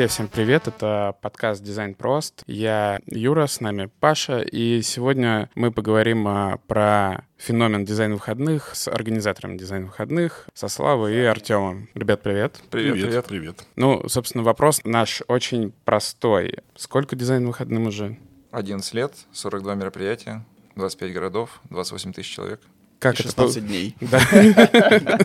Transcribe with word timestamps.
Друзья, 0.00 0.14
всем 0.14 0.28
привет! 0.28 0.66
Это 0.66 1.14
подкаст 1.20 1.62
«Дизайн 1.62 1.94
прост». 1.94 2.42
Я 2.46 3.00
Юра, 3.04 3.46
с 3.46 3.60
нами 3.60 3.90
Паша, 4.00 4.40
и 4.40 4.80
сегодня 4.80 5.50
мы 5.54 5.70
поговорим 5.70 6.26
а, 6.26 6.56
про 6.66 7.26
феномен 7.36 7.84
дизайн 7.84 8.14
выходных 8.14 8.74
с 8.74 8.88
организатором 8.88 9.58
дизайн 9.58 9.84
выходных, 9.84 10.48
со 10.54 10.68
Славой 10.68 11.16
и 11.16 11.20
Артемом. 11.20 11.90
Ребят, 11.92 12.22
привет. 12.22 12.62
Привет, 12.70 12.94
привет. 12.94 13.26
Привет. 13.26 13.64
Ну, 13.76 14.08
собственно, 14.08 14.42
вопрос 14.42 14.80
наш 14.84 15.22
очень 15.28 15.74
простой. 15.84 16.54
Сколько 16.76 17.14
дизайн 17.14 17.46
выходным 17.46 17.86
уже? 17.86 18.16
11 18.52 18.94
лет, 18.94 19.12
42 19.32 19.74
мероприятия, 19.74 20.46
25 20.76 21.12
городов, 21.12 21.60
28 21.68 22.14
тысяч 22.14 22.34
человек. 22.34 22.62
Как 23.00 23.16
16 23.16 23.56
это... 23.56 23.66
дней. 23.66 23.96
Да. 24.00 24.20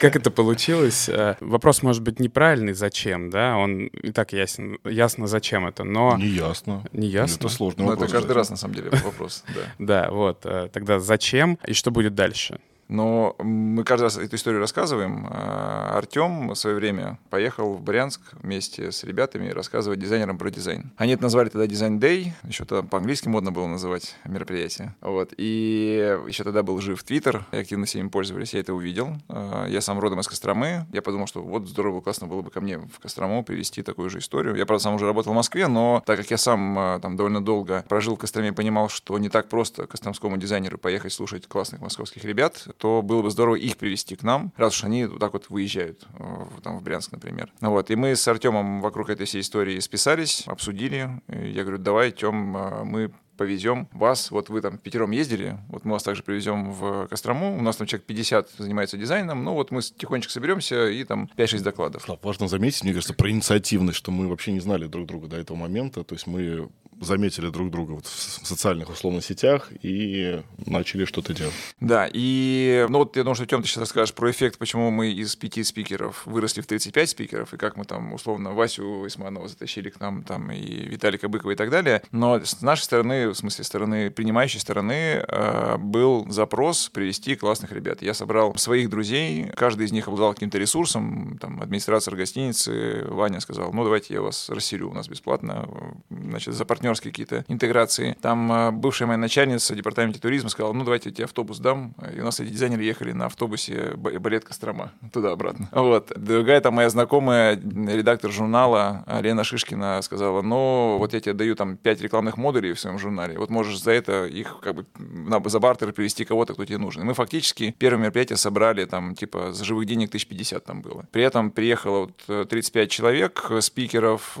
как 0.00 0.16
это 0.16 0.30
получилось? 0.30 1.08
Э, 1.08 1.36
вопрос 1.40 1.82
может 1.82 2.02
быть 2.02 2.18
неправильный, 2.18 2.74
зачем, 2.74 3.30
да? 3.30 3.56
Он 3.56 3.86
и 3.86 4.10
так 4.10 4.32
ясен, 4.32 4.78
ясно, 4.84 5.26
зачем 5.28 5.66
это, 5.66 5.84
но... 5.84 6.16
Не 6.18 6.26
ясно. 6.26 6.82
Не 6.92 7.06
ясно? 7.06 7.36
Это 7.36 7.48
сложный 7.48 7.84
вопрос. 7.84 8.08
Это 8.10 8.18
каждый 8.18 8.32
раз, 8.32 8.50
на 8.50 8.56
самом 8.56 8.74
деле, 8.74 8.90
вопрос, 8.90 9.44
да. 9.48 9.60
Да, 9.78 10.10
вот. 10.10 10.40
Э, 10.44 10.68
тогда 10.72 10.98
зачем 10.98 11.58
и 11.66 11.72
что 11.72 11.92
будет 11.92 12.14
дальше? 12.16 12.58
Но 12.88 13.34
мы 13.38 13.84
каждый 13.84 14.04
раз 14.04 14.18
эту 14.18 14.36
историю 14.36 14.60
рассказываем. 14.60 15.26
А, 15.30 15.96
Артем 15.96 16.50
в 16.50 16.54
свое 16.54 16.76
время 16.76 17.18
поехал 17.30 17.74
в 17.74 17.82
Брянск 17.82 18.20
вместе 18.32 18.92
с 18.92 19.04
ребятами 19.04 19.48
рассказывать 19.50 19.98
дизайнерам 19.98 20.38
про 20.38 20.50
дизайн. 20.50 20.92
Они 20.96 21.12
это 21.12 21.22
назвали 21.22 21.48
тогда 21.48 21.66
Design 21.66 21.98
Day, 21.98 22.32
еще 22.44 22.64
тогда 22.64 22.82
по-английски 22.82 23.28
модно 23.28 23.52
было 23.52 23.66
называть 23.66 24.16
мероприятие. 24.24 24.94
Вот. 25.00 25.32
И 25.36 26.18
еще 26.26 26.44
тогда 26.44 26.62
был 26.62 26.80
жив 26.80 27.02
Твиттер, 27.02 27.46
активно 27.50 27.86
всеми 27.86 28.08
пользовались, 28.08 28.54
я 28.54 28.60
это 28.60 28.74
увидел. 28.74 29.16
А, 29.28 29.66
я 29.66 29.80
сам 29.80 29.98
родом 29.98 30.20
из 30.20 30.28
Костромы, 30.28 30.86
я 30.92 31.02
подумал, 31.02 31.26
что 31.26 31.42
вот 31.42 31.68
здорово, 31.68 32.00
классно 32.00 32.26
было 32.26 32.42
бы 32.42 32.50
ко 32.50 32.60
мне 32.60 32.78
в 32.78 32.98
Кострому 33.00 33.42
привести 33.44 33.82
такую 33.82 34.10
же 34.10 34.18
историю. 34.18 34.56
Я, 34.56 34.66
правда, 34.66 34.82
сам 34.82 34.94
уже 34.94 35.06
работал 35.06 35.32
в 35.32 35.36
Москве, 35.36 35.68
но 35.68 36.02
так 36.06 36.18
как 36.18 36.30
я 36.30 36.38
сам 36.38 36.78
а, 36.78 37.00
там 37.00 37.16
довольно 37.16 37.44
долго 37.44 37.84
прожил 37.88 38.16
в 38.16 38.18
Костроме, 38.18 38.52
понимал, 38.52 38.88
что 38.88 39.18
не 39.18 39.28
так 39.28 39.48
просто 39.48 39.86
костромскому 39.86 40.36
дизайнеру 40.36 40.78
поехать 40.78 41.12
слушать 41.12 41.46
классных 41.46 41.80
московских 41.80 42.24
ребят, 42.24 42.66
то 42.78 43.02
было 43.02 43.22
бы 43.22 43.30
здорово 43.30 43.56
их 43.56 43.76
привести 43.76 44.16
к 44.16 44.22
нам, 44.22 44.52
раз 44.56 44.74
уж 44.74 44.84
они 44.84 45.04
вот 45.04 45.20
так 45.20 45.32
вот 45.32 45.50
выезжают, 45.50 46.06
э, 46.18 46.44
там, 46.62 46.78
в 46.78 46.82
Брянск, 46.82 47.12
например. 47.12 47.52
Вот, 47.60 47.90
и 47.90 47.96
мы 47.96 48.16
с 48.16 48.26
Артемом 48.28 48.80
вокруг 48.80 49.10
этой 49.10 49.26
всей 49.26 49.40
истории 49.40 49.78
списались, 49.80 50.44
обсудили. 50.46 51.22
Я 51.28 51.62
говорю, 51.62 51.78
давай, 51.78 52.10
Тем, 52.12 52.56
э, 52.56 52.84
мы 52.84 53.12
повезем 53.36 53.88
вас, 53.92 54.30
вот 54.30 54.48
вы 54.48 54.60
там 54.60 54.78
пятером 54.78 55.10
ездили, 55.10 55.58
вот 55.68 55.84
мы 55.84 55.92
вас 55.92 56.02
также 56.02 56.22
привезем 56.22 56.70
в 56.72 57.06
Кострому, 57.08 57.58
у 57.58 57.62
нас 57.62 57.76
там 57.76 57.86
человек 57.86 58.06
50 58.06 58.50
занимается 58.58 58.96
дизайном, 58.96 59.44
ну 59.44 59.54
вот 59.54 59.70
мы 59.70 59.82
тихонечко 59.82 60.32
соберемся 60.32 60.88
и 60.88 61.04
там 61.04 61.28
5-6 61.36 61.62
докладов. 61.62 62.06
Важно 62.22 62.48
заметить, 62.48 62.84
мне 62.84 62.92
кажется, 62.92 63.14
про 63.14 63.30
инициативность, 63.30 63.98
что 63.98 64.10
мы 64.10 64.28
вообще 64.28 64.52
не 64.52 64.60
знали 64.60 64.86
друг 64.86 65.06
друга 65.06 65.26
до 65.26 65.36
этого 65.36 65.56
момента, 65.56 66.04
то 66.04 66.14
есть 66.14 66.26
мы 66.26 66.68
заметили 67.00 67.48
друг 67.48 67.70
друга 67.70 67.92
вот 67.92 68.06
в 68.06 68.46
социальных 68.46 68.90
условных 68.90 69.24
сетях 69.24 69.70
и 69.82 70.42
начали 70.66 71.04
что-то 71.04 71.34
делать. 71.34 71.54
Да, 71.80 72.08
и 72.12 72.86
ну 72.88 72.98
вот 72.98 73.16
я 73.16 73.22
думаю, 73.22 73.34
что, 73.34 73.46
Тем, 73.46 73.62
ты 73.62 73.68
сейчас 73.68 73.78
расскажешь 73.78 74.14
про 74.14 74.30
эффект, 74.30 74.58
почему 74.58 74.90
мы 74.90 75.10
из 75.12 75.36
пяти 75.36 75.62
спикеров 75.62 76.26
выросли 76.26 76.60
в 76.60 76.66
35 76.66 77.10
спикеров, 77.10 77.54
и 77.54 77.56
как 77.56 77.76
мы 77.76 77.84
там 77.84 78.12
условно 78.12 78.52
Васю 78.52 79.06
Исманова 79.06 79.48
затащили 79.48 79.90
к 79.90 80.00
нам, 80.00 80.22
там, 80.22 80.50
и 80.50 80.60
Виталика 80.60 81.28
Быкова 81.28 81.52
и 81.52 81.56
так 81.56 81.70
далее. 81.70 82.02
Но 82.10 82.42
с 82.42 82.62
нашей 82.62 82.82
стороны, 82.82 83.28
в 83.28 83.34
смысле 83.34 83.64
стороны 83.64 84.10
принимающей 84.10 84.60
стороны, 84.60 85.24
э, 85.26 85.76
был 85.78 86.26
запрос 86.30 86.88
привести 86.88 87.36
классных 87.36 87.72
ребят. 87.72 88.02
Я 88.02 88.14
собрал 88.14 88.54
своих 88.56 88.88
друзей, 88.88 89.50
каждый 89.56 89.86
из 89.86 89.92
них 89.92 90.08
обладал 90.08 90.34
каким-то 90.34 90.58
ресурсом, 90.58 91.38
там, 91.40 91.60
администрация 91.60 92.14
гостиницы, 92.14 93.04
Ваня 93.08 93.40
сказал, 93.40 93.72
ну, 93.72 93.84
давайте 93.84 94.14
я 94.14 94.22
вас 94.22 94.48
расселю 94.48 94.90
у 94.90 94.94
нас 94.94 95.08
бесплатно, 95.08 95.68
значит, 96.10 96.54
за 96.54 96.64
партнер 96.64 96.93
партнерские 96.94 97.12
какие-то 97.12 97.44
интеграции. 97.48 98.16
Там 98.20 98.52
э, 98.52 98.70
бывшая 98.70 99.06
моя 99.06 99.18
начальница 99.18 99.72
в 99.72 99.76
департаменте 99.76 100.20
туризма 100.20 100.48
сказала, 100.48 100.72
ну 100.72 100.84
давайте 100.84 101.08
я 101.08 101.14
тебе 101.14 101.24
автобус 101.24 101.58
дам. 101.58 101.94
И 102.14 102.20
у 102.20 102.24
нас 102.24 102.40
эти 102.40 102.50
дизайнеры 102.50 102.82
ехали 102.82 103.12
на 103.12 103.26
автобусе 103.26 103.94
балет 103.96 104.44
Кострома 104.44 104.92
туда-обратно. 105.12 105.68
Вот. 105.72 106.12
Другая 106.16 106.60
там 106.60 106.74
моя 106.74 106.90
знакомая, 106.90 107.56
редактор 107.56 108.30
журнала 108.30 109.04
Лена 109.20 109.44
Шишкина 109.44 110.02
сказала, 110.02 110.42
ну 110.42 110.96
вот 110.98 111.14
я 111.14 111.20
тебе 111.20 111.34
даю 111.34 111.54
там 111.56 111.76
пять 111.76 112.00
рекламных 112.00 112.36
модулей 112.36 112.72
в 112.72 112.80
своем 112.80 112.98
журнале, 112.98 113.38
вот 113.38 113.50
можешь 113.50 113.80
за 113.80 113.92
это 113.92 114.26
их 114.26 114.58
как 114.60 114.74
бы 114.74 115.50
за 115.50 115.60
бартер 115.60 115.92
привести 115.92 116.24
кого-то, 116.24 116.54
кто 116.54 116.64
тебе 116.64 116.78
нужен. 116.78 117.02
И 117.02 117.04
мы 117.04 117.14
фактически 117.14 117.74
первое 117.78 118.02
мероприятие 118.02 118.36
собрали 118.36 118.84
там 118.84 119.14
типа 119.14 119.52
за 119.52 119.64
живых 119.64 119.86
денег 119.86 120.08
1050 120.08 120.64
там 120.64 120.82
было. 120.82 121.06
При 121.10 121.22
этом 121.22 121.50
приехало 121.50 122.10
вот 122.26 122.48
35 122.48 122.90
человек, 122.90 123.50
спикеров, 123.60 124.38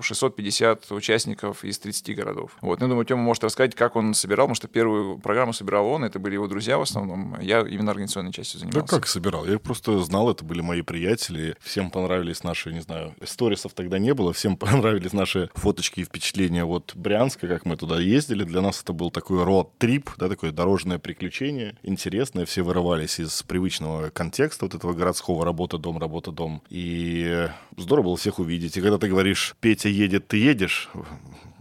650 0.00 0.86
э, 0.90 0.94
участников 0.94 1.64
из 1.70 1.78
30 1.78 2.16
городов. 2.16 2.56
Вот. 2.60 2.80
Ну, 2.80 2.88
думаю, 2.88 3.04
Тёма 3.04 3.22
может 3.22 3.44
рассказать, 3.44 3.74
как 3.74 3.96
он 3.96 4.14
собирал, 4.14 4.46
потому 4.46 4.54
что 4.54 4.68
первую 4.68 5.18
программу 5.18 5.52
собирал 5.52 5.86
он, 5.86 6.04
это 6.04 6.18
были 6.18 6.34
его 6.34 6.46
друзья 6.46 6.78
в 6.78 6.82
основном. 6.82 7.38
Я 7.40 7.60
именно 7.60 7.90
организационной 7.90 8.32
частью 8.32 8.60
занимался. 8.60 8.80
Да 8.80 8.86
как 8.86 9.06
собирал? 9.06 9.46
Я 9.46 9.58
просто 9.58 9.98
знал, 10.00 10.30
это 10.30 10.44
были 10.44 10.60
мои 10.60 10.82
приятели. 10.82 11.56
Всем 11.60 11.90
понравились 11.90 12.42
наши, 12.44 12.72
не 12.72 12.80
знаю, 12.80 13.14
сторисов 13.24 13.72
тогда 13.74 13.98
не 13.98 14.14
было, 14.14 14.32
всем 14.32 14.56
понравились 14.58 15.12
наши 15.12 15.50
фоточки 15.54 16.00
и 16.00 16.04
впечатления 16.04 16.64
вот 16.64 16.92
Брянска, 16.94 17.48
как 17.48 17.64
мы 17.64 17.76
туда 17.76 18.00
ездили. 18.00 18.44
Для 18.44 18.60
нас 18.60 18.82
это 18.82 18.92
был 18.92 19.10
такой 19.10 19.44
род-трип, 19.44 20.10
да, 20.16 20.28
такое 20.28 20.52
дорожное 20.52 20.98
приключение, 20.98 21.76
интересное. 21.82 22.44
Все 22.44 22.62
вырывались 22.62 23.20
из 23.20 23.42
привычного 23.42 24.10
контекста 24.10 24.64
вот 24.64 24.74
этого 24.74 24.92
городского 24.92 25.44
работа, 25.44 25.78
дом, 25.78 25.98
работа, 25.98 26.32
дом. 26.32 26.62
И 26.68 27.48
здорово 27.76 28.06
было 28.06 28.16
всех 28.16 28.38
увидеть. 28.38 28.76
И 28.76 28.80
когда 28.80 28.98
ты 28.98 29.08
говоришь, 29.08 29.54
Петя 29.60 29.88
едет, 29.88 30.28
ты 30.28 30.38
едешь, 30.38 30.88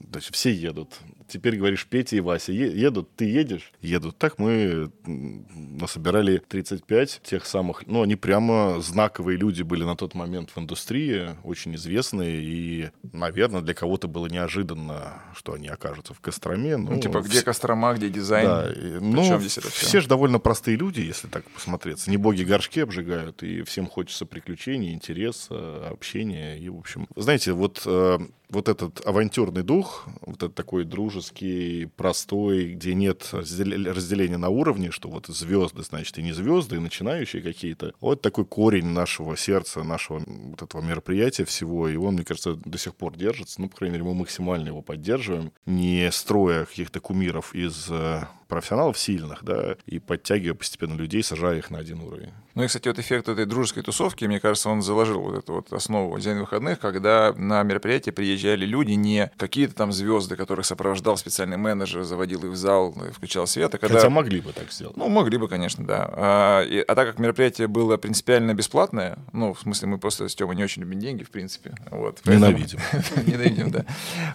значит, 0.10 0.36
все 0.36 0.52
едут 0.52 1.00
теперь 1.30 1.58
говоришь, 1.58 1.86
Петя 1.88 2.18
и 2.18 2.20
Вася 2.20 2.52
едут, 2.52 3.16
ты 3.16 3.26
едешь? 3.26 3.72
Едут. 3.82 4.18
Так 4.18 4.40
мы 4.40 4.92
насобирали 5.06 6.40
35 6.40 7.22
тех 7.24 7.46
самых, 7.46 7.86
ну, 7.88 8.02
они 8.02 8.16
прямо 8.16 8.82
знаковые 8.82 9.38
люди 9.38 9.64
были 9.64 9.84
на 9.84 9.96
тот 9.96 10.16
момент 10.16 10.50
в 10.54 10.60
индустрии, 10.60 11.36
очень 11.44 11.76
известные, 11.76 12.42
и, 12.42 12.90
наверное, 13.14 13.62
для 13.62 13.74
кого-то 13.74 14.08
было 14.08 14.28
неожиданно, 14.28 15.22
что 15.36 15.54
они 15.54 15.68
окажутся 15.68 16.14
в 16.14 16.20
Костроме. 16.20 16.78
Ну, 16.78 16.92
ну 16.92 17.00
типа, 17.00 17.22
где 17.22 17.42
Кострома, 17.42 17.94
где 17.94 18.10
дизайн? 18.10 18.46
Да, 18.46 18.72
ну, 19.02 19.40
здесь 19.40 19.58
это 19.58 19.70
все? 19.70 19.86
все 19.86 20.02
же 20.02 20.08
довольно 20.08 20.40
простые 20.40 20.78
люди, 20.78 21.02
если 21.02 21.28
так 21.28 21.46
посмотреться. 21.52 22.10
Не 22.10 22.18
боги 22.18 22.44
горшки 22.44 22.82
обжигают, 22.82 23.44
и 23.44 23.64
всем 23.64 23.88
хочется 23.88 24.26
приключений, 24.26 24.94
интереса, 24.94 25.88
общения, 25.90 26.58
и, 26.58 26.70
в 26.70 26.78
общем... 26.78 27.08
Знаете, 27.16 27.54
вот 27.54 27.82
э, 27.86 28.20
вот 28.50 28.68
этот 28.68 29.06
авантюрный 29.06 29.64
дух, 29.64 30.08
вот 30.22 30.38
этот 30.38 30.56
такой 30.56 30.84
дружеский, 30.84 31.19
простой, 31.96 32.74
где 32.74 32.94
нет 32.94 33.30
разделения 33.34 34.38
на 34.38 34.50
уровне, 34.50 34.92
что 34.92 35.10
вот 35.10 35.28
звезды, 35.28 35.84
значит, 35.84 36.18
и 36.18 36.24
не 36.24 36.32
звезды, 36.32 36.78
и 36.78 36.80
начинающие 36.80 37.42
какие-то. 37.42 37.94
Вот 38.00 38.22
такой 38.22 38.46
корень 38.46 38.88
нашего 38.88 39.38
сердца, 39.38 39.84
нашего 39.84 40.22
вот 40.26 40.62
этого 40.62 40.82
мероприятия 40.82 41.46
всего, 41.46 41.88
и 41.88 41.96
он, 41.96 42.16
мне 42.16 42.26
кажется, 42.26 42.56
до 42.56 42.78
сих 42.78 42.96
пор 42.96 43.16
держится. 43.16 43.62
Ну, 43.62 43.70
по 43.70 43.78
крайней 43.78 43.94
мере, 43.94 44.06
мы 44.06 44.14
максимально 44.14 44.68
его 44.68 44.82
поддерживаем, 44.82 45.52
не 45.66 46.10
строя 46.12 46.66
каких-то 46.66 47.00
кумиров 47.00 47.56
из 47.56 47.88
э, 47.90 48.24
профессионалов 48.50 48.98
сильных, 48.98 49.44
да, 49.44 49.76
и 49.86 50.00
подтягивая 50.00 50.56
постепенно 50.56 50.96
людей, 50.96 51.24
сажая 51.24 51.60
их 51.60 51.70
на 51.70 51.78
один 51.78 52.02
уровень. 52.02 52.34
Ну 52.56 52.64
и, 52.64 52.68
кстати, 52.68 52.88
вот 52.88 53.00
эффект 53.00 53.30
этой 53.30 53.46
дружеской 53.46 53.84
тусовки, 53.84 54.26
мне 54.26 54.40
кажется, 54.40 54.70
он 54.70 54.82
заложил 54.82 55.22
вот 55.22 55.38
эту 55.38 55.54
вот 55.54 55.72
основу 55.72 56.18
дизайн 56.18 56.40
выходных, 56.40 56.80
когда 56.80 57.32
на 57.38 57.62
мероприятие 57.64 58.12
приезжали 58.12 58.66
люди, 58.66 58.94
не 58.94 59.32
какие-то 59.38 59.76
там 59.76 59.92
звезды, 59.92 60.36
которых 60.36 60.66
сопровождал 60.66 61.16
специальный 61.16 61.58
менеджер, 61.58 62.04
заводил 62.04 62.44
их 62.44 62.52
в 62.52 62.56
зал, 62.56 62.94
включал 63.14 63.46
свет. 63.46 63.74
А 63.76 63.78
когда... 63.78 63.96
Хотя 63.96 64.10
могли 64.10 64.42
бы 64.42 64.52
так 64.52 64.72
сделать. 64.72 64.98
Ну, 64.98 65.08
могли 65.08 65.38
бы, 65.38 65.48
конечно, 65.48 65.86
да. 65.86 66.10
А, 66.12 66.64
и, 66.64 66.80
а 66.80 66.96
так 66.96 67.08
как 67.08 67.20
мероприятие 67.20 67.68
было 67.68 67.98
принципиально 67.98 68.56
бесплатное, 68.56 69.20
ну, 69.32 69.54
в 69.54 69.60
смысле, 69.62 69.90
мы 69.90 69.98
просто 70.00 70.28
с 70.28 70.36
Тёмой 70.36 70.56
не 70.56 70.64
очень 70.64 70.82
любим 70.82 71.00
деньги, 71.00 71.24
в 71.24 71.30
принципе. 71.30 71.76
Вот, 71.92 72.20
Ненавидим. 72.26 72.80
Ненавидим, 73.28 73.70
да. 73.70 73.86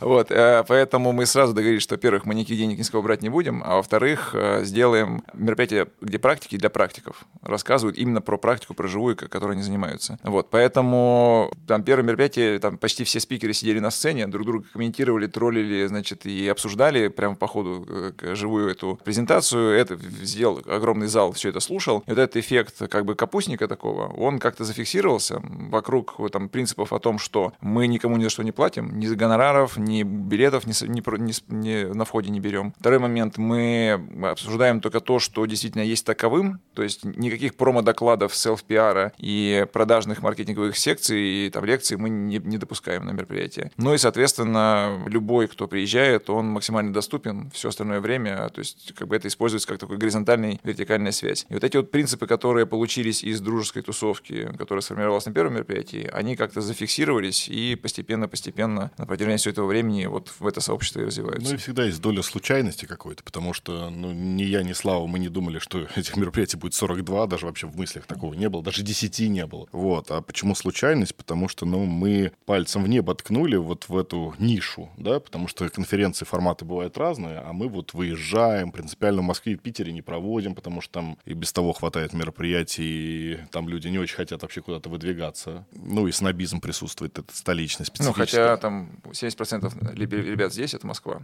Вот, 0.00 0.31
э, 0.31 0.64
поэтому 0.69 1.12
мы 1.12 1.26
сразу 1.26 1.52
договорились, 1.52 1.82
что, 1.82 1.96
во-первых, 1.96 2.26
мы 2.26 2.34
никаких 2.34 2.58
денег 2.58 2.78
ни 2.78 2.82
с 2.82 2.90
кого 2.90 3.02
брать 3.02 3.22
не 3.22 3.28
будем, 3.28 3.62
а 3.64 3.76
во-вторых, 3.76 4.03
Э, 4.04 4.64
сделаем 4.64 5.22
мероприятие, 5.32 5.88
где 6.00 6.18
практики 6.18 6.56
для 6.56 6.70
практиков 6.70 7.24
рассказывают 7.42 7.96
именно 7.98 8.20
про 8.20 8.36
практику, 8.36 8.74
про 8.74 8.86
живую, 8.88 9.16
которой 9.16 9.52
они 9.52 9.62
занимаются. 9.62 10.18
Вот, 10.22 10.50
поэтому 10.50 11.50
там 11.66 11.82
первое 11.82 12.04
мероприятие, 12.04 12.58
там 12.58 12.78
почти 12.78 13.04
все 13.04 13.20
спикеры 13.20 13.52
сидели 13.52 13.78
на 13.78 13.90
сцене, 13.90 14.26
друг 14.26 14.46
друга 14.46 14.66
комментировали, 14.72 15.26
троллили, 15.26 15.86
значит, 15.86 16.26
и 16.26 16.48
обсуждали 16.48 17.08
прямо 17.08 17.34
по 17.34 17.46
ходу 17.46 17.86
э, 18.20 18.34
живую 18.34 18.70
эту 18.70 18.98
презентацию. 19.04 19.74
Это 19.74 19.96
сделал 19.96 20.60
огромный 20.66 21.06
зал, 21.06 21.32
все 21.32 21.48
это 21.48 21.60
слушал. 21.60 22.02
И 22.06 22.10
вот 22.10 22.18
этот 22.18 22.36
эффект 22.36 22.88
как 22.88 23.04
бы 23.04 23.14
капустника 23.14 23.68
такого, 23.68 24.06
он 24.08 24.38
как-то 24.38 24.64
зафиксировался 24.64 25.40
вокруг 25.42 26.14
там 26.30 26.48
принципов 26.48 26.92
о 26.92 26.98
том, 26.98 27.18
что 27.18 27.52
мы 27.60 27.86
никому 27.86 28.16
ни 28.16 28.24
за 28.24 28.30
что 28.30 28.42
не 28.42 28.52
платим, 28.52 28.98
ни 28.98 29.06
за 29.06 29.16
гонораров, 29.16 29.76
ни 29.76 30.02
билетов, 30.02 30.66
ни, 30.66 30.72
ни, 30.86 31.00
ни, 31.18 31.54
ни 31.54 31.84
на 31.92 32.04
входе 32.04 32.30
не 32.30 32.40
берем. 32.40 32.74
Второй 32.78 32.98
момент, 32.98 33.38
мы 33.38 33.94
обсуждаем 34.23 34.81
только 34.81 35.00
то, 35.00 35.19
что 35.19 35.44
действительно 35.46 35.82
есть 35.82 36.05
таковым, 36.05 36.61
то 36.75 36.82
есть 36.82 37.05
никаких 37.05 37.55
промо-докладов, 37.55 38.35
селф-пиара 38.35 39.12
и 39.19 39.67
продажных 39.73 40.23
маркетинговых 40.23 40.76
секций 40.76 41.20
и 41.20 41.50
там 41.50 41.64
лекций 41.64 41.96
мы 41.96 42.08
не, 42.11 42.38
не 42.38 42.58
допускаем 42.58 43.05
на 43.05 43.11
мероприятии. 43.11 43.70
Ну 43.76 43.94
и, 43.94 43.99
соответственно, 43.99 45.02
любой, 45.06 45.49
кто 45.49 45.69
приезжает, 45.69 46.31
он 46.31 46.46
максимально 46.49 46.93
доступен 46.93 47.50
все 47.50 47.69
остальное 47.69 48.00
время, 48.00 48.49
то 48.50 48.61
есть 48.61 48.94
как 48.94 49.08
бы 49.08 49.17
это 49.17 49.29
используется 49.29 49.69
как 49.69 49.79
такой 49.79 49.97
горизонтальный, 49.97 50.61
вертикальная 50.64 51.12
связь. 51.12 51.47
И 51.49 51.55
вот 51.55 51.64
эти 51.64 51.76
вот 51.76 51.90
принципы, 51.90 52.26
которые 52.26 52.67
получились 52.67 53.23
из 53.23 53.40
дружеской 53.40 53.82
тусовки, 53.82 54.50
которая 54.58 54.82
сформировалась 54.82 55.26
на 55.26 55.32
первом 55.32 55.55
мероприятии, 55.55 56.08
они 56.12 56.37
как-то 56.37 56.61
зафиксировались 56.61 57.49
и 57.49 57.76
постепенно-постепенно 57.76 58.90
на 58.99 59.06
протяжении 59.06 59.37
всего 59.37 59.52
этого 59.52 59.67
времени 59.67 60.06
вот 60.06 60.32
в 60.38 60.47
это 60.47 60.61
сообщество 60.61 61.00
и 61.00 61.05
развиваются. 61.05 61.49
Ну 61.49 61.55
и 61.55 61.58
всегда 61.58 61.85
есть 61.85 62.00
доля 62.00 62.23
случайности 62.23 62.87
какой-то, 62.87 63.23
потому 63.23 63.52
что 63.52 63.83
ну, 63.90 64.12
ни 64.12 64.42
я, 64.42 64.62
ни 64.62 64.72
Слава, 64.72 65.06
мы 65.06 65.19
не 65.19 65.28
думали, 65.28 65.58
что 65.58 65.86
этих 65.96 66.16
мероприятий 66.16 66.56
будет 66.56 66.75
42, 66.75 67.26
даже 67.26 67.46
вообще 67.46 67.66
в 67.66 67.76
мыслях 67.76 68.06
такого 68.06 68.34
не 68.34 68.48
было, 68.48 68.62
даже 68.62 68.82
10 68.82 69.20
не 69.31 69.46
было. 69.46 69.69
Вот. 69.72 70.10
А 70.10 70.20
почему 70.20 70.54
случайность? 70.54 71.14
Потому 71.14 71.48
что 71.48 71.66
ну, 71.66 71.84
мы 71.84 72.32
пальцем 72.46 72.84
в 72.84 72.88
небо 72.88 73.14
ткнули 73.14 73.56
вот 73.56 73.88
в 73.88 73.96
эту 73.96 74.34
нишу, 74.38 74.90
да, 74.96 75.20
потому 75.20 75.48
что 75.48 75.69
конференции, 75.69 76.25
форматы 76.25 76.64
бывают 76.64 76.96
разные, 76.98 77.38
а 77.38 77.52
мы 77.52 77.69
вот 77.69 77.94
выезжаем, 77.94 78.72
принципиально 78.72 79.22
в 79.22 79.25
Москве 79.25 79.54
и 79.54 79.56
Питере 79.56 79.92
не 79.92 80.02
проводим, 80.02 80.54
потому 80.54 80.80
что 80.80 80.92
там 80.92 81.19
и 81.25 81.34
без 81.34 81.52
того 81.52 81.72
хватает 81.72 82.12
мероприятий, 82.12 82.82
и 82.84 83.38
там 83.50 83.69
люди 83.69 83.88
не 83.88 83.98
очень 83.98 84.16
хотят 84.16 84.42
вообще 84.42 84.60
куда-то 84.60 84.88
выдвигаться. 84.88 85.66
Ну 85.72 86.06
и 86.06 86.12
снобизм 86.12 86.60
присутствует, 86.60 87.19
это 87.19 87.34
столичность 87.34 87.92
Ну, 88.00 88.12
хотя 88.12 88.56
там 88.56 88.90
70% 89.04 89.94
ребят 89.94 90.52
здесь— 90.52 90.75
это 90.75 90.87
Москва. 90.87 91.22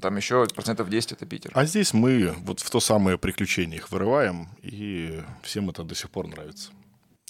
Там 0.00 0.16
еще 0.16 0.46
процентов 0.54 0.88
10 0.88 1.12
это 1.12 1.26
Питер. 1.26 1.50
А 1.54 1.64
здесь 1.64 1.92
мы 1.92 2.34
вот 2.44 2.60
в 2.60 2.70
то 2.70 2.80
самое 2.80 3.18
приключение 3.18 3.78
их 3.78 3.90
вырываем, 3.90 4.48
и 4.62 5.22
всем 5.42 5.70
это 5.70 5.84
до 5.84 5.94
сих 5.94 6.10
пор 6.10 6.28
нравится. 6.28 6.70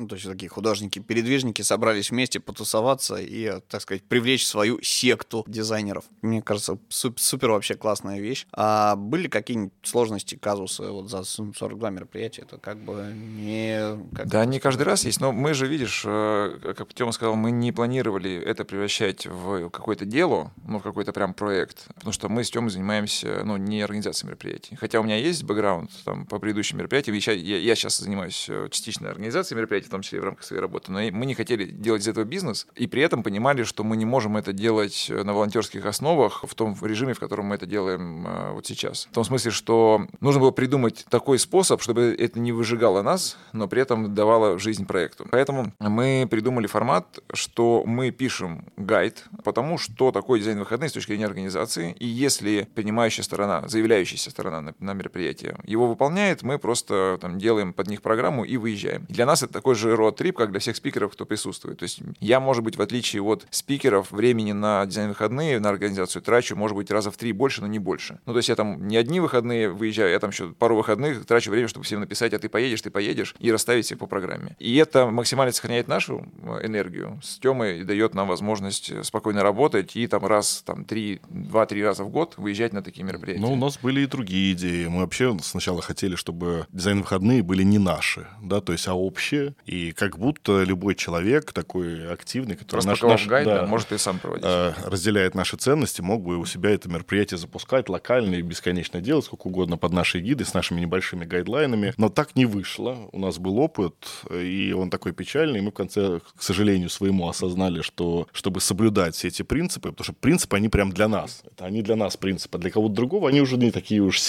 Ну, 0.02 0.08
то 0.08 0.16
есть 0.16 0.26
такие 0.26 0.48
художники-передвижники 0.48 1.62
собрались 1.62 2.10
вместе 2.10 2.40
потусоваться 2.40 3.16
и, 3.20 3.60
так 3.68 3.80
сказать, 3.82 4.02
привлечь 4.02 4.44
свою 4.44 4.82
секту 4.82 5.44
дизайнеров. 5.46 6.04
Мне 6.22 6.42
кажется, 6.42 6.76
суп- 6.88 7.20
супер 7.20 7.52
вообще 7.52 7.76
классная 7.76 8.18
вещь. 8.18 8.46
А 8.52 8.96
были 8.96 9.28
какие-нибудь 9.28 9.72
сложности, 9.84 10.34
казусы 10.34 10.88
вот 10.88 11.08
за 11.08 11.22
42 11.22 11.90
мероприятия? 11.90 12.42
Это 12.42 12.58
как 12.58 12.78
бы 12.78 13.12
не... 13.14 13.96
Как 14.12 14.26
да, 14.26 14.44
не 14.44 14.58
каждый 14.58 14.82
раз 14.82 15.04
есть, 15.04 15.20
но 15.20 15.30
мы 15.30 15.54
же, 15.54 15.68
видишь, 15.68 16.02
э, 16.04 16.74
как 16.76 16.92
Тёма 16.94 17.12
сказал, 17.12 17.36
мы 17.36 17.52
не 17.52 17.70
планировали 17.70 18.34
это 18.34 18.64
превращать 18.64 19.26
в 19.26 19.70
какое-то 19.70 20.04
дело, 20.04 20.50
ну, 20.66 20.80
в 20.80 20.82
какой-то 20.82 21.12
прям 21.12 21.32
проект, 21.32 21.86
потому 21.94 22.12
что 22.12 22.28
мы 22.28 22.42
с 22.42 22.50
Тёмой 22.50 22.70
занимаемся, 22.70 23.42
ну, 23.44 23.56
не 23.56 23.82
организацией 23.82 24.30
мероприятий. 24.30 24.74
Хотя 24.74 24.98
у 24.98 25.04
меня 25.04 25.16
есть 25.16 25.44
бэкграунд 25.44 25.92
там 26.04 26.26
по 26.26 26.40
предыдущим 26.40 26.78
мероприятиям, 26.78 27.16
я, 27.16 27.58
я 27.58 27.74
сейчас 27.76 27.98
занимаюсь 27.98 28.46
э, 28.48 28.66
частично 28.68 29.08
организацией 29.08 29.58
мероприятий, 29.58 29.88
том 29.92 30.02
числе 30.02 30.18
и 30.18 30.20
в 30.20 30.24
рамках 30.24 30.44
своей 30.44 30.60
работы. 30.60 30.90
Но 30.90 31.00
мы 31.12 31.26
не 31.26 31.34
хотели 31.34 31.64
делать 31.64 32.02
из 32.02 32.08
этого 32.08 32.24
бизнес, 32.24 32.66
и 32.74 32.86
при 32.86 33.02
этом 33.02 33.22
понимали, 33.22 33.62
что 33.62 33.84
мы 33.84 33.96
не 33.96 34.04
можем 34.04 34.36
это 34.36 34.52
делать 34.52 35.06
э, 35.08 35.22
на 35.22 35.32
волонтерских 35.32 35.86
основах 35.86 36.44
в 36.46 36.54
том 36.54 36.76
режиме, 36.82 37.14
в 37.14 37.20
котором 37.20 37.46
мы 37.46 37.54
это 37.54 37.66
делаем 37.66 38.26
э, 38.26 38.52
вот 38.52 38.66
сейчас. 38.66 39.06
В 39.10 39.14
том 39.14 39.24
смысле, 39.24 39.50
что 39.50 40.06
нужно 40.20 40.40
было 40.40 40.50
придумать 40.50 41.06
такой 41.08 41.38
способ, 41.38 41.80
чтобы 41.82 42.16
это 42.18 42.40
не 42.40 42.52
выжигало 42.52 43.02
нас, 43.02 43.36
но 43.52 43.68
при 43.68 43.82
этом 43.82 44.14
давало 44.14 44.58
жизнь 44.58 44.86
проекту. 44.86 45.26
Поэтому 45.30 45.72
мы 45.78 46.26
придумали 46.30 46.66
формат, 46.66 47.18
что 47.32 47.84
мы 47.86 48.10
пишем 48.10 48.64
гайд 48.76 49.24
по 49.44 49.52
тому, 49.52 49.78
что 49.78 50.10
такое 50.10 50.40
дизайн 50.40 50.58
выходных 50.58 50.90
с 50.90 50.92
точки 50.92 51.08
зрения 51.08 51.26
организации, 51.26 51.94
и 51.98 52.06
если 52.06 52.68
принимающая 52.74 53.24
сторона, 53.24 53.68
заявляющаяся 53.68 54.30
сторона 54.30 54.60
на, 54.60 54.74
на 54.78 54.92
мероприятие 54.94 55.56
его 55.64 55.86
выполняет, 55.86 56.42
мы 56.42 56.58
просто 56.58 57.18
там 57.20 57.38
делаем 57.38 57.72
под 57.72 57.88
них 57.88 58.02
программу 58.02 58.44
и 58.44 58.56
выезжаем. 58.56 59.06
Для 59.08 59.26
нас 59.26 59.42
это 59.42 59.52
такой 59.52 59.71
такой 59.72 59.90
же 59.90 59.96
род-трип, 59.96 60.36
как 60.36 60.50
для 60.50 60.60
всех 60.60 60.76
спикеров, 60.76 61.12
кто 61.12 61.24
присутствует. 61.24 61.78
То 61.78 61.84
есть 61.84 62.00
я, 62.20 62.40
может 62.40 62.62
быть, 62.62 62.76
в 62.76 62.82
отличие 62.82 63.22
от 63.22 63.46
спикеров, 63.50 64.10
времени 64.10 64.52
на 64.52 64.84
дизайн-выходные, 64.86 65.60
на 65.60 65.68
организацию 65.70 66.22
трачу, 66.22 66.56
может 66.56 66.76
быть, 66.76 66.90
раза 66.90 67.10
в 67.10 67.16
три 67.16 67.32
больше, 67.32 67.60
но 67.60 67.66
не 67.66 67.78
больше. 67.78 68.20
Ну, 68.26 68.32
то 68.32 68.38
есть 68.38 68.48
я 68.48 68.56
там 68.56 68.86
не 68.86 68.96
одни 68.96 69.20
выходные 69.20 69.70
выезжаю, 69.70 70.10
я 70.10 70.18
там 70.18 70.30
еще 70.30 70.48
пару 70.52 70.76
выходных 70.76 71.24
трачу 71.26 71.50
время, 71.50 71.68
чтобы 71.68 71.84
всем 71.84 72.00
написать, 72.00 72.34
а 72.34 72.38
ты 72.38 72.48
поедешь, 72.48 72.82
ты 72.82 72.90
поедешь, 72.90 73.34
и 73.38 73.50
расставить 73.50 73.86
всех 73.86 73.98
по 73.98 74.06
программе. 74.06 74.56
И 74.58 74.76
это 74.76 75.06
максимально 75.06 75.52
сохраняет 75.52 75.88
нашу 75.88 76.26
э, 76.42 76.66
энергию 76.66 77.20
с 77.22 77.38
Тёмой 77.38 77.80
и 77.80 77.84
дает 77.84 78.14
нам 78.14 78.28
возможность 78.28 79.04
спокойно 79.04 79.42
работать 79.42 79.96
и 79.96 80.06
там 80.06 80.26
раз, 80.26 80.62
там, 80.66 80.84
три, 80.84 81.20
два-три 81.28 81.82
раза 81.84 82.04
в 82.04 82.10
год 82.10 82.34
выезжать 82.36 82.72
на 82.72 82.82
такие 82.82 83.04
мероприятия. 83.04 83.42
Ну, 83.42 83.52
у 83.52 83.56
нас 83.56 83.78
были 83.78 84.02
и 84.02 84.06
другие 84.06 84.52
идеи. 84.52 84.86
Мы 84.86 85.00
вообще 85.00 85.36
сначала 85.42 85.80
хотели, 85.80 86.16
чтобы 86.16 86.66
дизайн-выходные 86.72 87.42
были 87.42 87.62
не 87.62 87.78
наши, 87.78 88.26
да, 88.42 88.60
то 88.60 88.72
есть, 88.72 88.86
а 88.88 88.94
общие, 88.94 89.54
и 89.66 89.92
как 89.92 90.18
будто 90.18 90.64
любой 90.64 90.94
человек 90.94 91.52
такой 91.52 92.12
активный, 92.12 92.56
который 92.56 92.84
наш, 92.84 93.00
наш, 93.02 93.26
гайд, 93.26 93.46
да, 93.46 93.66
может 93.66 93.92
и 93.92 93.98
сам 93.98 94.18
проводить. 94.18 94.44
Э, 94.44 94.72
разделяет 94.84 95.34
наши 95.34 95.56
ценности, 95.56 96.00
мог 96.00 96.22
бы 96.22 96.36
у 96.36 96.44
себя 96.44 96.70
это 96.70 96.88
мероприятие 96.88 97.38
запускать 97.38 97.88
локально 97.88 98.36
и 98.36 98.42
бесконечно 98.42 99.00
делать, 99.00 99.24
сколько 99.24 99.46
угодно 99.46 99.76
под 99.76 99.92
наши 99.92 100.20
гиды, 100.20 100.44
с 100.44 100.54
нашими 100.54 100.80
небольшими 100.80 101.24
гайдлайнами. 101.24 101.94
Но 101.96 102.08
так 102.08 102.34
не 102.34 102.46
вышло. 102.46 103.08
У 103.12 103.18
нас 103.18 103.38
был 103.38 103.58
опыт, 103.58 103.94
и 104.30 104.74
он 104.76 104.90
такой 104.90 105.12
печальный. 105.12 105.60
И 105.60 105.62
мы 105.62 105.70
в 105.70 105.74
конце, 105.74 106.20
к 106.36 106.42
сожалению, 106.42 106.90
своему 106.90 107.28
осознали, 107.28 107.82
что 107.82 108.26
чтобы 108.32 108.60
соблюдать 108.60 109.14
все 109.14 109.28
эти 109.28 109.42
принципы, 109.42 109.90
потому 109.90 110.04
что 110.04 110.12
принципы, 110.14 110.56
они 110.56 110.68
прям 110.68 110.92
для 110.92 111.08
нас. 111.08 111.42
Это 111.44 111.66
они 111.66 111.82
для 111.82 111.96
нас 111.96 112.16
принципы. 112.16 112.58
Для 112.58 112.70
кого-то 112.70 112.94
другого 112.94 113.28
они 113.28 113.40
уже 113.40 113.56
не 113.56 113.70
такие 113.70 114.00
уж 114.00 114.20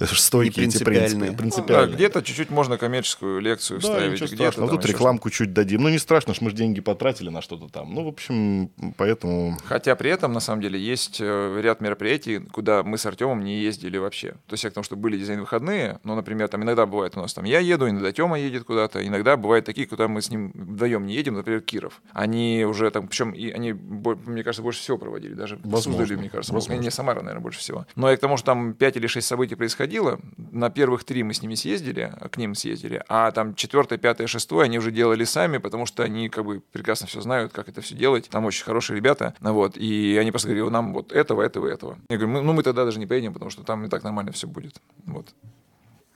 стойкие, 0.00 0.66
эти 0.66 0.82
принципы. 0.82 1.32
Принципиальные. 1.36 1.86
Ну, 1.86 1.90
да, 1.90 1.96
где-то 1.96 2.22
чуть-чуть 2.22 2.50
можно 2.50 2.78
коммерческую 2.78 3.40
лекцию 3.40 3.80
да, 3.80 3.88
вставить. 3.88 4.32
Где-то 4.32 4.75
тут 4.76 4.86
рекламку 4.86 5.30
чуть 5.30 5.52
дадим. 5.52 5.82
Ну, 5.82 5.88
не 5.88 5.98
страшно, 5.98 6.34
что 6.34 6.44
мы 6.44 6.50
же 6.50 6.56
деньги 6.56 6.80
потратили 6.80 7.30
на 7.30 7.40
что-то 7.40 7.68
там. 7.68 7.94
Ну, 7.94 8.04
в 8.04 8.08
общем, 8.08 8.70
поэтому... 8.96 9.56
Хотя 9.64 9.94
при 9.96 10.10
этом, 10.10 10.32
на 10.32 10.40
самом 10.40 10.62
деле, 10.62 10.78
есть 10.78 11.18
э, 11.20 11.60
ряд 11.60 11.80
мероприятий, 11.80 12.40
куда 12.40 12.82
мы 12.82 12.98
с 12.98 13.06
Артемом 13.06 13.42
не 13.42 13.60
ездили 13.60 13.98
вообще. 13.98 14.32
То 14.46 14.52
есть, 14.52 14.64
я 14.64 14.70
к 14.70 14.74
тому, 14.74 14.84
что 14.84 14.96
были 14.96 15.18
дизайн-выходные, 15.18 16.00
но, 16.04 16.14
например, 16.14 16.48
там 16.48 16.62
иногда 16.62 16.86
бывает 16.86 17.16
у 17.16 17.20
нас 17.20 17.34
там 17.34 17.44
я 17.44 17.60
еду, 17.60 17.88
иногда 17.88 18.12
Тема 18.12 18.38
едет 18.38 18.64
куда-то, 18.64 19.06
иногда 19.06 19.36
бывают 19.36 19.66
такие, 19.66 19.86
куда 19.86 20.08
мы 20.08 20.22
с 20.22 20.30
ним 20.30 20.52
вдвоем 20.54 21.06
не 21.06 21.14
едем, 21.14 21.34
например, 21.34 21.60
Киров. 21.60 22.00
Они 22.12 22.64
уже 22.66 22.90
там, 22.90 23.08
причем 23.08 23.32
и 23.32 23.50
они, 23.50 23.72
мне 23.72 24.42
кажется, 24.42 24.62
больше 24.62 24.80
всего 24.80 24.98
проводили, 24.98 25.34
даже 25.34 25.58
Возможно. 25.64 25.92
Суздали, 25.92 26.18
мне 26.18 26.30
кажется. 26.30 26.52
Возможно. 26.52 26.80
Не 26.80 26.90
Самара, 26.90 27.20
наверное, 27.20 27.42
больше 27.42 27.58
всего. 27.58 27.86
Но 27.94 28.10
и 28.10 28.16
к 28.16 28.20
тому, 28.20 28.36
что 28.36 28.46
там 28.46 28.74
5 28.74 28.96
или 28.96 29.06
6 29.06 29.26
событий 29.26 29.54
происходило, 29.54 30.18
на 30.36 30.70
первых 30.70 31.04
три 31.04 31.22
мы 31.22 31.34
с 31.34 31.42
ними 31.42 31.54
съездили, 31.54 32.12
к 32.30 32.36
ним 32.36 32.54
съездили, 32.54 33.02
а 33.08 33.30
там 33.32 33.54
четвертое, 33.54 33.98
пятое, 33.98 34.26
шестое 34.26 34.65
они 34.66 34.78
уже 34.78 34.90
делали 34.90 35.24
сами, 35.24 35.58
потому 35.58 35.86
что 35.86 36.02
они 36.02 36.28
как 36.28 36.44
бы 36.44 36.60
прекрасно 36.72 37.06
все 37.06 37.20
знают, 37.20 37.52
как 37.52 37.68
это 37.68 37.80
все 37.80 37.94
делать. 37.94 38.28
Там 38.28 38.44
очень 38.44 38.64
хорошие 38.64 38.96
ребята. 38.96 39.34
Вот. 39.40 39.76
И 39.76 40.16
они 40.20 40.30
просто 40.30 40.48
говорили, 40.48 40.68
нам 40.68 40.92
вот 40.92 41.12
этого, 41.12 41.42
этого, 41.42 41.66
этого. 41.66 41.98
Я 42.08 42.18
говорю, 42.18 42.42
ну 42.42 42.52
мы 42.52 42.62
тогда 42.62 42.84
даже 42.84 42.98
не 42.98 43.06
поедем, 43.06 43.32
потому 43.32 43.50
что 43.50 43.62
там 43.62 43.84
и 43.84 43.88
так 43.88 44.02
нормально 44.04 44.32
все 44.32 44.46
будет. 44.46 44.80
Вот. 45.06 45.28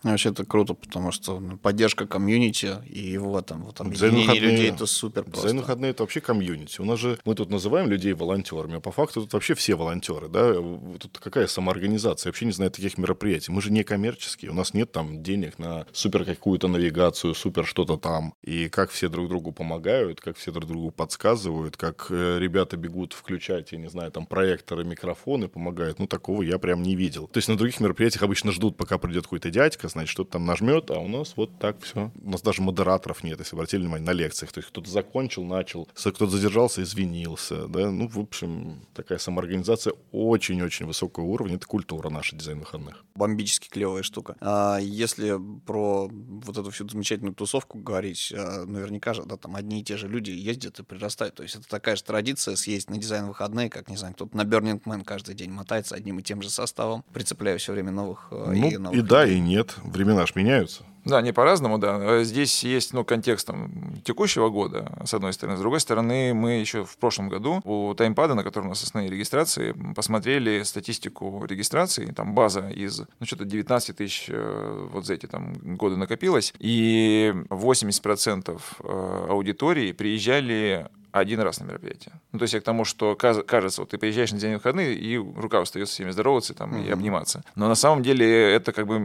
Вообще 0.02 0.30
это 0.30 0.47
круто, 0.47 0.73
потому 0.73 1.12
что 1.12 1.40
ну, 1.40 1.59
поддержка 1.59 2.07
комьюнити 2.07 2.76
и 2.87 3.00
его 3.00 3.42
там 3.42 3.64
вот 3.64 3.80
объединение 3.80 4.40
людей 4.40 4.71
это 4.71 4.87
супер 4.87 5.25
просто. 5.25 5.42
Дизайн 5.42 5.61
выходные 5.61 5.90
это 5.90 6.02
вообще 6.02 6.21
комьюнити. 6.23 6.80
У 6.80 6.85
нас 6.85 6.99
же 6.99 7.19
мы 7.26 7.35
тут 7.35 7.50
называем 7.50 7.88
людей 7.88 8.14
волонтерами, 8.14 8.76
а 8.76 8.80
по 8.80 8.92
факту 8.92 9.21
тут 9.23 9.35
вообще 9.35 9.54
все 9.54 9.75
волонтеры, 9.75 10.28
да? 10.28 10.54
Тут 10.99 11.19
какая 11.19 11.47
самоорганизация? 11.47 12.28
Я 12.28 12.30
вообще 12.30 12.47
не 12.47 12.52
знаю 12.52 12.71
таких 12.71 12.97
мероприятий. 12.97 13.52
Мы 13.52 13.61
же 13.61 13.71
не 13.71 13.85
коммерческие, 13.85 14.50
у 14.52 14.54
нас 14.54 14.73
нет 14.73 14.90
там 14.90 15.23
денег 15.23 15.59
на 15.59 15.87
супер 15.92 16.25
какую-то 16.25 16.69
навигацию, 16.69 17.35
супер 17.35 17.66
что-то 17.66 17.99
там. 17.99 18.33
И 18.42 18.71
как 18.71 18.90
все 18.90 19.11
друг 19.11 19.28
другу 19.28 19.52
помогают, 19.52 20.23
как 20.23 20.38
все 20.38 20.50
друг 20.50 20.66
другу 20.66 20.92
подсказывают, 20.92 21.76
как 21.76 22.07
э, 22.09 22.38
ребята 22.38 22.78
бегут 22.78 23.12
включать, 23.12 23.73
я 23.73 23.78
не 23.78 23.90
знаю, 23.90 24.11
там 24.11 24.25
проекторы, 24.25 24.85
микрофоны 24.85 25.49
помогают. 25.49 25.99
Ну 25.99 26.07
такого 26.07 26.40
я 26.40 26.59
прям 26.59 26.83
не 26.83 26.97
видел. 26.97 27.26
То 27.26 27.37
есть 27.37 27.49
на 27.49 27.59
других 27.59 27.80
мероприятиях 27.80 28.23
обычно 28.23 28.50
ждут, 28.50 28.78
пока 28.78 28.97
придет 28.97 29.25
какой-то 29.25 29.50
дядька, 29.50 29.90
значит, 29.91 30.11
что-то 30.11 30.33
там 30.33 30.47
нажмет, 30.47 30.91
а 30.91 30.99
у 30.99 31.09
нас 31.09 31.35
вот 31.37 31.59
так 31.59 31.81
все. 31.83 32.11
У 32.23 32.31
нас 32.31 32.43
даже 32.43 32.63
модераторов 32.63 33.23
нет, 33.25 33.39
если 33.39 33.57
обратили 33.57 33.83
внимание, 33.83 34.07
на 34.07 34.13
лекциях. 34.13 34.53
То 34.53 34.59
есть 34.59 34.69
кто-то 34.71 34.91
закончил, 34.91 35.45
начал, 35.45 35.89
кто-то 35.95 36.27
задержался, 36.29 36.83
извинился, 36.83 37.67
да, 37.69 37.91
ну, 37.91 38.09
в 38.09 38.19
общем, 38.19 38.81
такая 38.95 39.19
самоорганизация 39.19 39.95
очень-очень 40.13 40.87
высокого 40.87 41.25
уровня, 41.25 41.57
это 41.57 41.67
культура 41.67 42.09
наша 42.11 42.37
дизайн 42.37 42.61
выходных. 42.61 43.05
Бомбически 43.15 43.69
клевая 43.69 44.03
штука. 44.03 44.37
А 44.41 44.79
если 44.79 45.39
про 45.67 46.09
вот 46.11 46.57
эту 46.57 46.71
всю 46.71 46.89
замечательную 46.89 47.35
тусовку 47.35 47.79
говорить, 47.79 48.33
а, 48.37 48.65
наверняка 48.65 49.15
же, 49.15 49.23
да, 49.25 49.37
там 49.37 49.57
одни 49.57 49.81
и 49.81 49.85
те 49.85 49.97
же 49.97 50.09
люди 50.09 50.31
ездят 50.31 50.79
и 50.79 50.83
прирастают. 50.83 51.35
То 51.35 51.43
есть 51.43 51.57
это 51.57 51.69
такая 51.69 51.97
же 51.97 52.05
традиция 52.05 52.57
съездить 52.57 52.91
на 52.91 52.99
дизайн 52.99 53.27
выходные, 53.27 53.71
как, 53.71 53.89
не 53.89 53.97
знаю, 53.97 54.15
кто-то 54.15 54.37
на 54.37 54.43
Burning 54.43 54.83
Man 54.83 55.05
каждый 55.05 55.35
день 55.35 55.51
мотается 55.51 55.95
одним 55.95 56.19
и 56.19 56.23
тем 56.23 56.43
же 56.43 56.51
составом, 56.51 57.05
прицепляя 57.13 57.59
все 57.59 57.73
время 57.73 57.91
новых 57.91 58.29
а, 58.31 58.53
ну, 58.53 58.71
и 58.71 58.77
новых 58.77 58.93
И 58.93 59.03
людей. 59.03 59.09
да, 59.09 59.27
и 59.27 59.39
нет. 59.41 59.77
Времена 59.85 60.27
ж 60.27 60.33
меняются. 60.35 60.85
Да, 61.05 61.19
они 61.19 61.33
по-разному, 61.33 61.79
да. 61.79 62.23
Здесь 62.25 62.63
есть, 62.63 62.93
ну, 62.93 63.05
контекст 63.05 63.47
там, 63.47 63.71
текущего 64.05 64.51
года, 64.51 64.93
с 65.05 65.15
одной 65.15 65.33
стороны. 65.33 65.57
С 65.57 65.61
другой 65.61 65.81
стороны, 65.81 66.35
мы 66.35 66.61
еще 66.61 66.85
в 66.85 66.99
прошлом 66.99 67.29
году 67.29 67.61
у 67.65 67.95
таймпада, 67.95 68.35
на 68.35 68.45
котором 68.45 68.67
у 68.67 68.71
нас 68.71 68.83
основные 68.83 69.11
регистрации, 69.11 69.75
посмотрели 69.95 70.63
статистику 70.63 71.45
регистрации, 71.49 72.13
там 72.13 72.35
база 72.35 72.69
из, 72.69 73.01
ну, 73.19 73.27
что-то 73.27 73.45
19 73.47 73.97
тысяч 73.97 74.27
э, 74.29 74.89
вот 74.93 75.07
за 75.07 75.15
эти 75.15 75.27
там 75.27 75.55
годы 75.77 75.97
накопилось, 75.97 76.53
и 76.59 77.33
80% 77.49 78.61
э, 78.81 79.27
аудитории 79.31 79.93
приезжали 79.93 80.89
один 81.12 81.40
раз 81.40 81.61
на 81.61 81.64
мероприятие. 81.64 82.12
Ну, 82.33 82.38
то 82.38 82.45
есть 82.45 82.55
я 82.55 82.61
к 82.61 82.64
тому, 82.64 82.85
что 82.85 83.14
кажется, 83.17 83.83
вот 83.83 83.90
ты 83.90 83.99
приезжаешь 83.99 84.33
на 84.33 84.38
день 84.38 84.55
выходных, 84.55 84.88
и 84.88 85.17
рука 85.17 85.61
устается 85.61 85.95
всеми 85.95 86.11
здороваться 86.11 86.55
там, 86.55 86.75
mm-hmm. 86.75 86.88
и 86.88 86.90
обниматься. 86.90 87.43
Но 87.55 87.69
на 87.69 87.75
самом 87.75 88.02
деле 88.02 88.52
это 88.52 88.73
как 88.73 88.87
бы 88.87 88.97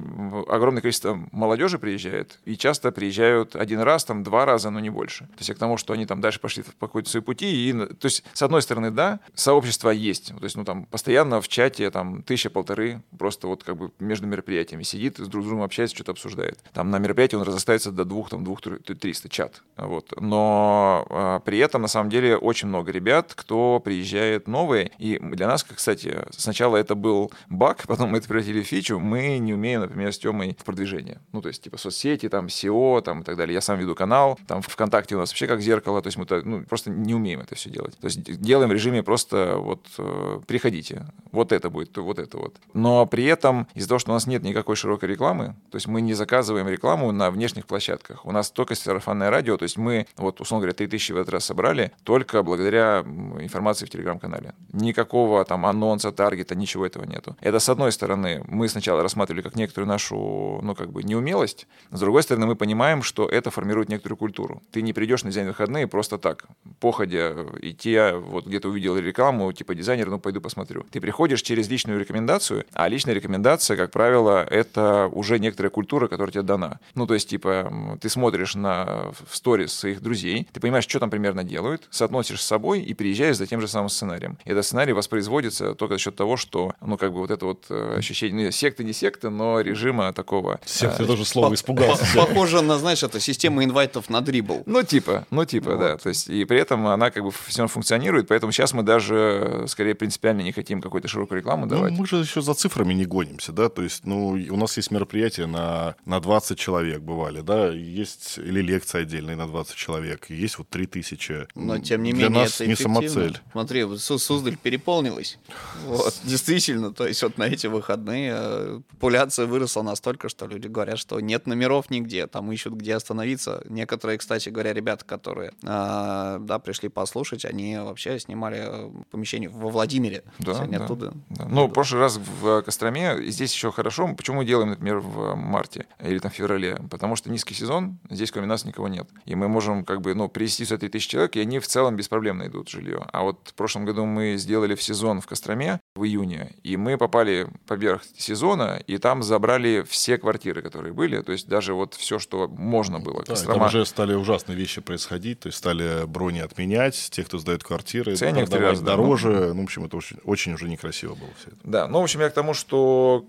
огромное 0.48 0.82
количество 0.82 1.20
молодежи 1.32 1.80
приезжает, 1.80 2.40
и 2.46 2.58
часто 2.58 2.92
приезжают 2.92 3.56
один 3.56 3.80
раз, 3.80 4.06
там, 4.06 4.24
два 4.24 4.46
раза, 4.46 4.70
но 4.70 4.80
не 4.80 4.90
больше. 4.90 5.26
То 5.26 5.40
есть 5.40 5.50
я 5.50 5.56
к 5.56 5.58
тому, 5.58 5.78
что 5.78 5.94
они 5.94 6.06
там 6.06 6.22
дальше 6.22 6.40
пошли 6.40 6.64
по 6.80 6.88
какой-то 6.88 7.10
своей 7.10 7.24
пути. 7.24 7.70
И, 7.70 7.74
то 7.74 8.06
есть, 8.06 8.24
с 8.34 8.42
одной 8.42 8.62
стороны, 8.62 8.92
да, 8.92 9.20
сообщество 9.34 9.90
есть. 9.90 10.34
То 10.38 10.44
есть, 10.44 10.56
ну, 10.56 10.64
там, 10.66 10.86
постоянно 10.86 11.42
в 11.42 11.48
чате 11.48 11.90
там 11.92 12.24
тысяча-полторы 12.24 13.02
просто 13.18 13.48
вот 13.48 13.64
как 13.64 13.78
бы 13.78 13.92
между 14.00 14.28
мероприятиями 14.28 14.84
сидит, 14.84 15.18
с 15.18 15.28
друг 15.28 15.44
с 15.44 15.48
другом 15.48 15.64
общается, 15.64 15.96
что-то 15.96 16.12
обсуждает. 16.12 16.60
Там 16.74 16.92
на 16.92 17.00
мероприятии 17.00 17.36
он 17.36 17.44
разостается 17.44 17.92
до 17.92 18.06
двух, 18.06 18.30
там, 18.30 18.44
двух, 18.44 18.62
триста 18.62 19.30
чат. 19.30 19.62
Вот. 19.78 20.14
Но 20.20 21.06
а, 21.10 21.40
при 21.40 21.60
этом, 21.60 21.82
на 21.82 21.88
самом 21.96 22.10
деле 22.10 22.38
очень 22.38 22.68
много 22.68 22.92
ребят, 22.92 23.34
кто 23.36 23.80
приезжает 23.80 24.48
новые. 24.48 24.92
И 24.98 25.18
для 25.20 25.48
нас, 25.48 25.64
кстати, 25.64 26.18
сначала 26.32 26.78
это 26.78 26.96
был 26.96 27.32
баг, 27.50 27.84
потом 27.88 28.12
мы 28.12 28.20
это 28.20 28.28
превратили 28.28 28.62
в 28.62 28.68
фичу. 28.68 29.00
Мы 29.00 29.38
не 29.38 29.54
умеем, 29.54 29.82
например, 29.82 30.14
с 30.14 30.18
Тёмой 30.18 30.56
в 30.60 30.64
продвижение. 30.64 31.20
Ну, 31.32 31.42
то 31.42 31.48
есть, 31.48 31.64
типа, 31.64 31.78
соцсети, 31.78 32.30
там, 32.30 32.48
SEO, 32.48 33.02
там, 33.02 33.22
и 33.22 33.24
так 33.24 33.38
далее. 33.38 33.54
Я 33.54 33.62
сам 33.62 33.80
веду 33.80 33.96
канал, 33.96 34.40
там, 34.48 34.62
ВКонтакте 34.62 35.16
у 35.16 35.20
нас 35.20 35.30
вообще 35.30 35.48
как 35.48 35.62
зеркало, 35.62 36.02
то 36.02 36.08
есть 36.08 36.18
мы 36.18 36.26
ну, 36.44 36.64
просто 36.64 36.90
не 36.90 37.14
умеем 37.16 37.40
это 37.40 37.56
все 37.56 37.70
делать. 37.70 37.98
То 37.98 38.06
есть 38.06 38.22
делаем 38.42 38.70
в 38.70 38.74
режиме 38.74 39.04
просто 39.04 39.56
вот 39.58 39.86
э, 39.98 40.42
приходите, 40.48 41.06
вот 41.32 41.52
это 41.52 41.70
будет, 41.70 41.96
вот 41.98 42.20
это 42.20 42.38
вот. 42.38 42.56
Но 42.74 43.06
при 43.06 43.26
этом 43.26 43.68
из-за 43.74 43.90
того, 43.90 44.00
что 44.00 44.12
у 44.12 44.14
нас 44.14 44.28
нет 44.28 44.44
никакой 44.44 44.76
широкой 44.76 45.10
рекламы, 45.10 45.56
то 45.72 45.76
есть 45.76 45.88
мы 45.88 46.02
не 46.02 46.14
заказываем 46.14 46.68
рекламу 46.68 47.12
на 47.12 47.32
внешних 47.32 47.66
площадках. 47.66 48.26
У 48.26 48.32
нас 48.32 48.52
только 48.52 48.76
сарафанное 48.76 49.30
радио, 49.30 49.58
то 49.58 49.64
есть 49.64 49.78
мы, 49.78 50.08
вот, 50.18 50.42
условно 50.42 50.64
говоря, 50.64 50.76
3000 50.76 51.12
в 51.14 51.18
этот 51.18 51.34
раз 51.34 51.46
собрали, 51.46 51.85
только 52.04 52.44
благодаря 52.44 53.04
информации 53.40 53.86
в 53.86 53.90
Телеграм-канале. 53.90 54.54
Никакого 54.74 55.44
там 55.46 55.66
анонса, 55.66 56.12
таргета, 56.12 56.56
ничего 56.56 56.86
этого 56.86 57.06
нету. 57.06 57.36
Это, 57.42 57.60
с 57.60 57.70
одной 57.70 57.92
стороны, 57.92 58.44
мы 58.48 58.68
сначала 58.68 59.04
рассматривали 59.04 59.42
как 59.42 59.56
некоторую 59.56 59.88
нашу, 59.88 60.60
ну, 60.62 60.76
как 60.76 60.92
бы, 60.92 61.04
неумелость. 61.04 61.68
С 61.92 62.00
другой 62.00 62.24
стороны, 62.24 62.46
мы 62.46 62.56
понимаем, 62.56 63.02
что 63.02 63.28
это 63.28 63.52
формирует 63.52 63.90
некоторую 63.90 64.18
культуру. 64.18 64.62
Ты 64.72 64.82
не 64.82 64.94
придешь 64.94 65.24
на 65.24 65.32
день 65.32 65.48
выходные 65.48 65.88
просто 65.88 66.18
так, 66.18 66.46
походя, 66.80 67.34
идти, 67.62 67.98
вот 68.14 68.48
где-то 68.48 68.70
увидел 68.70 68.98
рекламу, 68.98 69.52
типа 69.54 69.76
дизайнер, 69.76 70.10
ну, 70.10 70.20
пойду 70.20 70.42
посмотрю. 70.42 70.86
Ты 70.92 71.00
приходишь 71.02 71.42
через 71.42 71.70
личную 71.70 72.00
рекомендацию, 72.00 72.66
а 72.74 72.88
личная 72.88 73.14
рекомендация, 73.14 73.78
как 73.78 73.92
правило, 73.92 74.44
это 74.44 75.10
уже 75.12 75.40
некоторая 75.40 75.70
культура, 75.70 76.08
которая 76.08 76.32
тебе 76.32 76.44
дана. 76.44 76.80
Ну, 76.96 77.08
то 77.08 77.14
есть, 77.14 77.30
типа, 77.30 77.98
ты 78.02 78.10
смотришь 78.10 78.56
на 78.56 79.12
в 79.28 79.36
сторис 79.36 79.74
своих 79.74 80.02
друзей, 80.02 80.48
ты 80.52 80.60
понимаешь, 80.60 80.86
что 80.86 81.00
там 81.00 81.10
примерно 81.10 81.44
делают, 81.44 81.75
существует, 81.76 81.88
соотносишь 81.92 82.42
с 82.42 82.46
собой 82.46 82.82
и 82.82 82.94
приезжаешь 82.94 83.38
за 83.38 83.48
тем 83.48 83.62
же 83.62 83.68
самым 83.68 83.90
сценарием. 83.90 84.38
И 84.46 84.50
этот 84.50 84.66
сценарий 84.66 84.94
воспроизводится 84.94 85.74
только 85.76 85.96
за 85.96 86.00
счет 86.00 86.16
того, 86.16 86.38
что, 86.38 86.74
ну, 86.82 86.98
как 86.98 87.14
бы 87.14 87.20
вот 87.20 87.32
это 87.32 87.46
вот 87.46 87.66
э, 87.70 87.96
ощущение, 87.98 88.46
ну, 88.46 88.52
секты 88.52 88.84
не 88.84 88.94
секты, 88.94 89.30
но 89.30 89.62
режима 89.62 90.14
такого... 90.14 90.60
Секты 90.66 91.04
а, 91.04 91.06
тоже 91.06 91.26
слово 91.26 91.54
испугался. 91.54 92.06
Похоже 92.16 92.62
на, 92.62 92.78
знаешь, 92.78 93.04
это 93.04 93.20
система 93.20 93.64
инвайтов 93.64 94.10
на 94.10 94.22
дрибл. 94.22 94.64
Ну, 94.66 94.84
типа, 94.84 95.26
ну, 95.32 95.46
типа, 95.46 95.76
да. 95.76 95.98
То 95.98 96.10
есть, 96.10 96.30
и 96.30 96.46
при 96.46 96.60
этом 96.60 96.88
она 96.88 97.12
как 97.12 97.24
бы 97.24 97.32
все 97.32 97.68
функционирует, 97.68 98.28
поэтому 98.28 98.52
сейчас 98.52 98.74
мы 98.74 98.84
даже, 98.84 99.66
скорее, 99.68 99.96
принципиально 99.96 100.42
не 100.42 100.52
хотим 100.52 100.82
какую-то 100.82 101.08
широкую 101.08 101.40
рекламу 101.40 101.68
давать. 101.68 101.92
Ну, 101.92 102.00
мы 102.00 102.08
же 102.08 102.18
еще 102.18 102.42
за 102.42 102.54
цифрами 102.54 102.94
не 102.94 103.06
гонимся, 103.06 103.52
да, 103.52 103.70
то 103.70 103.82
есть, 103.82 104.06
ну, 104.06 104.28
у 104.28 104.58
нас 104.58 104.78
есть 104.78 104.92
мероприятия 104.92 105.46
на, 105.46 105.96
на 106.06 106.20
20 106.20 106.58
человек 106.58 107.02
бывали, 107.02 107.42
да, 107.42 107.70
есть 107.70 108.38
или 108.38 108.62
лекции 108.62 109.02
отдельные 109.02 109.36
на 109.36 109.48
20 109.48 109.76
человек, 109.76 110.30
есть 110.30 110.58
вот 110.58 110.70
3000. 110.70 111.48
Но, 111.66 111.80
тем 111.80 112.04
не 112.04 112.14
Для 112.14 112.30
менее, 112.30 112.44
нас 112.44 112.56
это 112.56 112.68
не 112.68 112.76
самоцель. 112.76 113.40
Смотри, 113.52 113.84
вот 113.84 114.02
Суздаль 114.02 114.58
переполнилась. 114.58 115.38
Вот, 115.86 116.14
действительно, 116.24 116.94
то 116.94 117.08
есть 117.08 117.22
вот 117.24 117.38
на 117.38 117.44
эти 117.44 117.68
выходные 117.68 118.34
э, 118.36 118.82
популяция 118.92 119.46
выросла 119.46 119.82
настолько, 119.82 120.30
что 120.30 120.48
люди 120.48 120.68
говорят, 120.68 121.00
что 121.00 121.20
нет 121.20 121.48
номеров 121.48 121.90
нигде, 121.90 122.28
там 122.28 122.52
ищут, 122.52 122.74
где 122.74 122.96
остановиться. 122.96 123.64
Некоторые, 123.70 124.18
кстати 124.18 124.50
говоря, 124.50 124.74
ребята, 124.74 125.06
которые 125.06 125.52
э, 125.64 126.38
да, 126.40 126.60
пришли 126.60 126.90
послушать, 126.90 127.46
они 127.46 127.78
вообще 127.78 128.20
снимали 128.20 128.64
э, 128.66 128.90
помещение 129.12 129.50
во 129.50 129.70
Владимире. 129.70 130.24
Да, 130.40 130.62
они 130.62 130.78
да, 130.78 130.86
оттуда. 130.86 131.14
Да. 131.30 131.46
Ну, 131.46 131.68
в 131.68 131.72
прошлый 131.72 132.02
раз 132.02 132.18
в 132.18 132.62
Костроме, 132.62 133.30
здесь 133.32 133.54
еще 133.54 133.72
хорошо. 133.72 134.14
Почему 134.16 134.38
мы 134.38 134.46
делаем, 134.46 134.70
например, 134.70 135.00
в 135.00 135.36
марте 135.36 135.86
или 136.04 136.20
там 136.20 136.32
в 136.32 136.36
феврале? 136.36 136.80
Потому 136.90 137.16
что 137.16 137.30
низкий 137.30 137.54
сезон, 137.54 137.98
здесь 138.10 138.32
кроме 138.32 138.48
нас 138.48 138.66
никого 138.66 138.88
нет. 138.88 139.08
И 139.26 139.36
мы 139.36 139.48
можем 139.48 139.86
как 139.86 140.02
бы, 140.02 140.14
ну, 140.14 140.30
привести 140.30 140.66
сюда 140.66 140.80
3000 140.80 141.10
человек, 141.10 141.36
и 141.36 141.40
они 141.40 141.55
в 141.60 141.68
целом 141.68 141.96
без 141.96 142.08
проблем 142.08 142.38
найдут 142.38 142.70
жилье. 142.70 143.08
А 143.12 143.24
вот 143.24 143.40
в 143.50 143.54
прошлом 143.54 143.86
году 143.86 144.06
мы 144.06 144.36
сделали 144.38 144.76
в 144.76 144.82
сезон 144.82 145.22
в 145.22 145.28
Костроме 145.28 145.82
в 145.96 146.04
июне, 146.04 146.52
и 146.62 146.76
мы 146.76 146.98
попали 146.98 147.48
поверх 147.68 148.04
сезона, 148.18 148.82
и 148.86 148.98
там 148.98 149.24
забрали 149.24 149.86
все 149.88 150.18
квартиры, 150.18 150.62
которые 150.62 150.92
были, 150.92 151.22
то 151.22 151.32
есть 151.32 151.48
даже 151.48 151.74
вот 151.74 151.94
все, 151.94 152.20
что 152.20 152.50
можно 152.50 153.00
было. 153.00 153.20
Да, 153.20 153.32
Кострома... 153.32 153.60
Там 153.60 153.68
уже 153.68 153.86
стали 153.86 154.14
ужасные 154.14 154.58
вещи 154.58 154.82
происходить, 154.82 155.40
то 155.40 155.48
есть 155.48 155.58
стали 155.58 156.06
брони 156.06 156.40
отменять, 156.40 157.08
те, 157.12 157.24
кто 157.24 157.40
сдает 157.40 157.64
квартиры, 157.64 158.14
Ценник 158.18 158.50
продавать 158.50 158.82
дороже, 158.82 159.32
да, 159.32 159.40
ну... 159.48 159.54
ну, 159.54 159.62
в 159.62 159.64
общем, 159.64 159.86
это 159.86 159.96
очень, 159.96 160.18
очень 160.26 160.54
уже 160.54 160.68
некрасиво 160.68 161.16
было 161.16 161.30
все 161.40 161.48
это. 161.48 161.58
Да, 161.64 161.88
ну, 161.88 162.02
в 162.02 162.04
общем, 162.04 162.20
я 162.20 162.30
к 162.30 162.34
тому, 162.34 162.54
что 162.54 163.26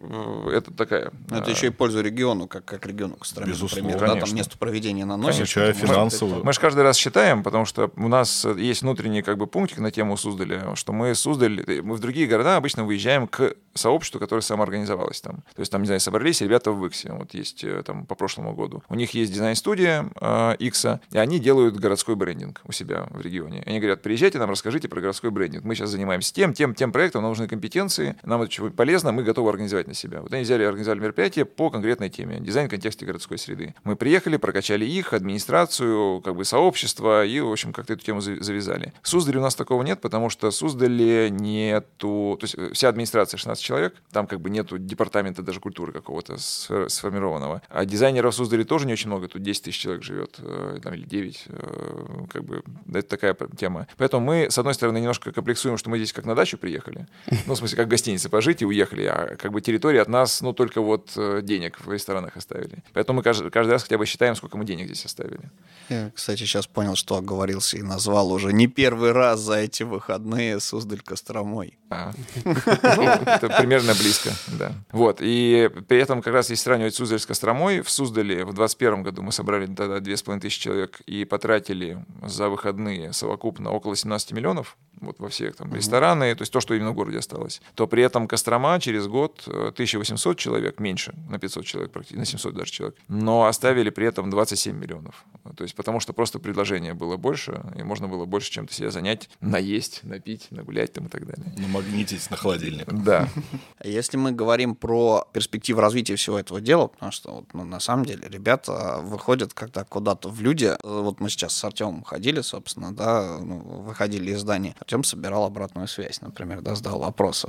э, 0.49 0.57
это 0.57 0.73
такая... 0.73 1.13
Но 1.31 1.39
это 1.39 1.47
а... 1.47 1.51
еще 1.51 1.69
и 1.69 1.71
пользу 1.71 2.03
региону, 2.03 2.49
как, 2.49 2.65
как 2.65 2.85
региону 2.85 3.15
Костроме, 3.15 3.53
Безусловно. 3.53 3.91
например, 3.91 4.15
да, 4.15 4.27
там 4.27 4.35
место 4.35 4.59
проведения 4.59 5.05
наносит. 5.05 5.37
Включая 5.37 5.73
финансово. 5.73 6.39
Мы, 6.39 6.45
мы 6.47 6.53
же 6.53 6.59
каждый 6.59 6.83
раз 6.83 6.97
считаем, 6.97 7.45
потому 7.45 7.65
что 7.65 7.93
у 7.95 8.09
нас 8.09 8.45
есть 8.45 8.83
внутренний 8.83 9.23
как 9.23 9.39
бы 9.39 9.47
пунктик 9.47 9.79
на 9.79 9.93
тему 9.93 10.17
Суздаля, 10.17 10.75
что 10.75 10.93
мы 10.93 11.15
Суздаль, 11.15 11.63
мы 11.85 11.95
в 11.95 12.01
другие 12.01 12.27
города 12.27 12.56
обычно 12.57 12.85
выезжаем 12.85 13.27
к 13.27 13.55
сообществу, 13.75 14.19
которое 14.19 14.43
самоорганизовалось 14.43 15.21
там. 15.21 15.37
То 15.55 15.61
есть 15.61 15.71
там, 15.71 15.83
не 15.83 15.87
знаю, 15.87 16.01
собрались 16.01 16.41
ребята 16.41 16.73
в 16.73 16.87
Иксе, 16.87 17.13
вот 17.13 17.35
есть 17.35 17.63
э, 17.65 17.83
там 17.85 18.07
по 18.07 18.15
прошлому 18.15 18.55
году. 18.55 18.83
У 18.89 18.95
них 18.95 19.11
есть 19.13 19.33
дизайн-студия 19.33 20.11
э, 20.21 20.57
Икса, 20.59 21.01
и 21.11 21.19
они 21.19 21.39
делают 21.39 21.77
городской 21.77 22.15
брендинг 22.17 22.63
у 22.65 22.73
себя 22.73 23.07
в 23.11 23.21
регионе. 23.21 23.63
Они 23.67 23.79
говорят, 23.79 24.03
приезжайте 24.03 24.39
нам, 24.39 24.51
расскажите 24.51 24.89
про 24.89 25.01
городской 25.01 25.31
брендинг. 25.31 25.65
Мы 25.65 25.75
сейчас 25.75 25.91
занимаемся 25.91 26.33
тем, 26.33 26.55
тем, 26.55 26.75
тем 26.75 26.93
проектом, 26.93 27.23
нам 27.23 27.31
нужны 27.31 27.49
компетенции, 27.49 28.17
нам 28.23 28.43
это 28.43 28.51
чего 28.51 28.71
полезно, 28.71 29.13
мы 29.13 29.23
готовы 29.23 29.51
организовать 29.51 29.87
на 29.87 29.95
себя. 29.95 30.23
Вот 30.23 30.33
они 30.33 30.43
взяли 30.43 30.65
организовали 30.65 31.01
мероприятие 31.01 31.45
по 31.45 31.71
конкретной 31.71 32.09
теме, 32.09 32.41
дизайн 32.41 32.69
в 32.69 32.71
контексте 32.71 33.05
городской 33.07 33.39
среды. 33.39 33.75
Мы 33.85 33.97
приехали, 33.97 34.37
прокачали 34.37 34.85
их, 34.85 35.13
администрацию, 35.13 36.21
как 36.23 36.37
бы 36.37 36.45
сообщество, 36.45 37.25
и, 37.25 37.41
в 37.41 37.51
общем, 37.51 37.73
как-то 37.73 37.93
эту 37.93 38.05
тему 38.05 38.21
завязали. 38.21 38.93
В 39.03 39.17
у 39.17 39.41
нас 39.41 39.55
такого 39.55 39.83
нет, 39.83 40.01
потому 40.01 40.31
что 40.31 40.51
в 40.51 40.55
Суздале 40.55 41.31
нету... 41.31 42.37
То 42.39 42.45
есть 42.47 42.55
э, 42.57 42.73
вся 42.73 42.89
администрация 42.89 43.39
16 43.39 43.63
человек, 43.63 43.95
там 44.11 44.27
как 44.27 44.41
бы 44.41 44.51
нету 44.51 44.79
департамента 44.79 45.43
даже 45.43 45.61
культуры 45.61 45.93
какого-то 45.93 46.37
сформированного. 46.39 47.63
А 47.69 47.85
дизайнеров 47.85 48.35
в 48.35 48.37
Суздале 48.37 48.65
тоже 48.65 48.87
не 48.87 48.93
очень 48.93 49.09
много, 49.09 49.29
тут 49.29 49.43
10 49.43 49.65
тысяч 49.65 49.81
человек 49.81 50.03
живет, 50.03 50.37
э, 50.39 50.79
там, 50.83 50.95
или 50.95 51.05
9, 51.05 51.45
э, 51.47 52.27
как 52.31 52.45
бы, 52.45 52.63
это 52.89 53.09
такая 53.09 53.37
тема. 53.57 53.87
Поэтому 53.97 54.25
мы, 54.25 54.51
с 54.51 54.59
одной 54.59 54.75
стороны, 54.75 54.99
немножко 54.99 55.33
комплексуем, 55.33 55.77
что 55.77 55.91
мы 55.91 55.99
здесь 55.99 56.13
как 56.13 56.25
на 56.25 56.35
дачу 56.35 56.59
приехали, 56.59 57.07
ну, 57.47 57.55
в 57.55 57.59
смысле, 57.59 57.77
как 57.77 57.87
в 57.87 57.91
гостинице 57.91 58.29
пожить 58.29 58.63
и 58.63 58.67
уехали, 58.67 59.05
а 59.05 59.37
как 59.37 59.53
бы 59.53 59.61
территория 59.61 60.03
от 60.03 60.09
нас, 60.09 60.41
ну, 60.41 60.53
только 60.53 60.81
вот 60.81 61.13
денег 61.43 61.81
в 61.85 61.93
ресторанах 61.93 62.37
оставили. 62.37 62.83
Поэтому 62.93 63.19
мы 63.19 63.23
каждый, 63.23 63.51
каждый 63.51 63.73
раз 63.73 63.83
хотя 63.83 63.99
бы 63.99 64.07
считаем, 64.07 64.37
сколько 64.37 64.57
мы 64.57 64.65
денег 64.65 64.87
здесь 64.87 65.05
оставили. 65.05 65.51
Я, 65.89 66.11
кстати, 66.15 66.41
сейчас 66.41 66.67
понял, 66.67 66.97
что 66.97 67.17
оговорился 67.17 67.77
и 67.77 67.83
назвал 67.83 68.33
уже 68.33 68.53
не 68.53 68.67
первый 68.67 69.13
раз 69.13 69.41
за 69.41 69.59
эти 69.59 69.83
выходные 69.83 70.61
Суздаль 70.61 71.01
Костромой. 71.01 71.79
А. 71.91 72.13
Ну, 72.45 73.03
это 73.03 73.49
примерно 73.59 73.95
близко, 73.95 74.31
да. 74.59 74.73
Вот, 74.93 75.19
и 75.21 75.71
при 75.89 75.99
этом 75.99 76.23
как 76.23 76.35
раз 76.35 76.51
если 76.51 76.65
сравнивать 76.65 76.95
Суздаль 76.95 77.21
с 77.21 77.27
Костромой, 77.27 77.81
в 77.81 77.91
Суздале 77.91 78.45
в 78.45 78.55
2021 78.55 79.03
году 79.03 79.23
мы 79.23 79.33
собрали 79.33 79.67
тогда 79.67 80.01
2500 80.01 80.51
человек 80.51 81.01
и 81.07 81.25
потратили 81.25 82.05
за 82.23 82.49
выходные 82.49 83.13
совокупно 83.13 83.71
около 83.71 83.97
17 83.97 84.33
миллионов 84.33 84.77
вот 85.07 85.19
во 85.19 85.29
всех 85.29 85.57
там 85.57 85.75
рестораны, 85.75 86.35
то 86.35 86.43
есть 86.43 86.53
то, 86.53 86.61
что 86.61 86.75
именно 86.75 86.91
в 86.91 86.95
городе 86.95 87.19
осталось, 87.19 87.61
то 87.75 87.87
при 87.87 88.03
этом 88.03 88.29
Кострома 88.29 88.79
через 88.81 89.07
год 89.07 89.43
1800 89.47 90.39
человек, 90.39 90.81
меньше, 90.81 91.15
на 91.29 91.39
500 91.39 91.65
человек, 91.65 91.93
практически, 91.93 92.19
на 92.19 92.27
700 92.27 92.55
даже 92.55 92.71
человек, 92.71 92.97
но 93.09 93.47
оставили 93.47 93.91
при 93.91 94.07
этом 94.07 94.31
27 94.31 94.77
миллионов. 94.77 95.25
То 95.57 95.65
есть 95.65 95.75
потому 95.75 96.01
что 96.01 96.13
просто 96.13 96.39
предложение 96.39 96.95
было 96.95 97.17
больше, 97.17 97.63
и 97.77 97.83
можно 97.83 98.09
было 98.09 98.25
больше 98.25 98.51
чем-то 98.51 98.75
себя 98.75 98.91
занять, 98.91 99.31
наесть, 99.41 100.01
напить, 100.03 100.49
нагулять 100.51 100.93
там 100.93 101.07
и 101.07 101.09
так 101.09 101.27
далее. 101.27 101.53
Намагнитить 101.57 102.31
на 102.31 102.37
холодильник. 102.37 102.93
Да. 102.93 103.29
Если 103.85 104.17
мы 104.17 104.33
говорим 104.33 104.75
про 104.75 105.27
перспективу 105.33 105.81
развития 105.81 106.17
всего 106.17 106.39
этого 106.39 106.61
дела, 106.61 106.89
потому 106.89 107.13
что 107.13 107.31
вот, 107.33 107.55
ну, 107.55 107.65
на 107.65 107.81
самом 107.81 108.05
деле 108.05 108.29
ребята 108.29 109.01
выходят 109.03 109.55
когда 109.55 109.85
куда-то 109.85 110.29
в 110.29 110.41
люди. 110.41 110.73
Вот 110.83 111.21
мы 111.21 111.29
сейчас 111.31 111.55
с 111.55 111.65
Артемом 111.65 112.03
ходили, 112.03 112.41
собственно, 112.41 112.95
да, 112.95 113.39
ну, 113.39 113.59
выходили 113.59 114.33
из 114.33 114.41
здания. 114.41 114.75
Артем 114.81 114.96
собирал 115.05 115.45
обратную 115.45 115.89
связь, 115.89 116.21
например, 116.21 116.61
да, 116.61 116.75
задал 116.75 117.01
вопросы 117.01 117.49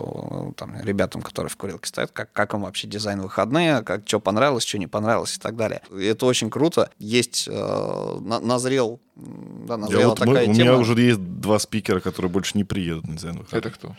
там, 0.56 0.80
ребятам, 0.82 1.22
которые 1.22 1.50
в 1.50 1.58
курилке 1.58 1.88
стоят, 1.88 2.12
как, 2.12 2.32
как 2.32 2.54
им 2.54 2.62
вообще 2.62 2.88
дизайн 2.88 3.22
выходные, 3.22 3.82
как, 3.84 4.04
что 4.06 4.20
понравилось, 4.20 4.66
что 4.66 4.78
не 4.78 4.88
понравилось 4.88 5.36
и 5.38 5.40
так 5.40 5.56
далее. 5.56 5.82
И 5.92 6.06
это 6.06 6.26
очень 6.26 6.50
круто. 6.50 6.90
Есть, 7.00 7.48
э, 7.48 8.20
на, 8.22 8.40
назрел 8.40 9.00
да, 9.16 9.78
назрела 9.78 10.10
вот 10.10 10.20
такая 10.20 10.48
мы, 10.48 10.54
тема. 10.54 10.72
У 10.72 10.74
меня 10.74 10.78
уже 10.78 11.02
есть 11.02 11.20
два 11.20 11.60
спикера, 11.60 12.00
которые 12.00 12.32
больше 12.32 12.58
не 12.58 12.64
приедут 12.64 13.08
на 13.08 13.16
дизайн 13.16 13.38
выходных. 13.38 13.66
Это 13.66 13.70
кто? 13.72 13.96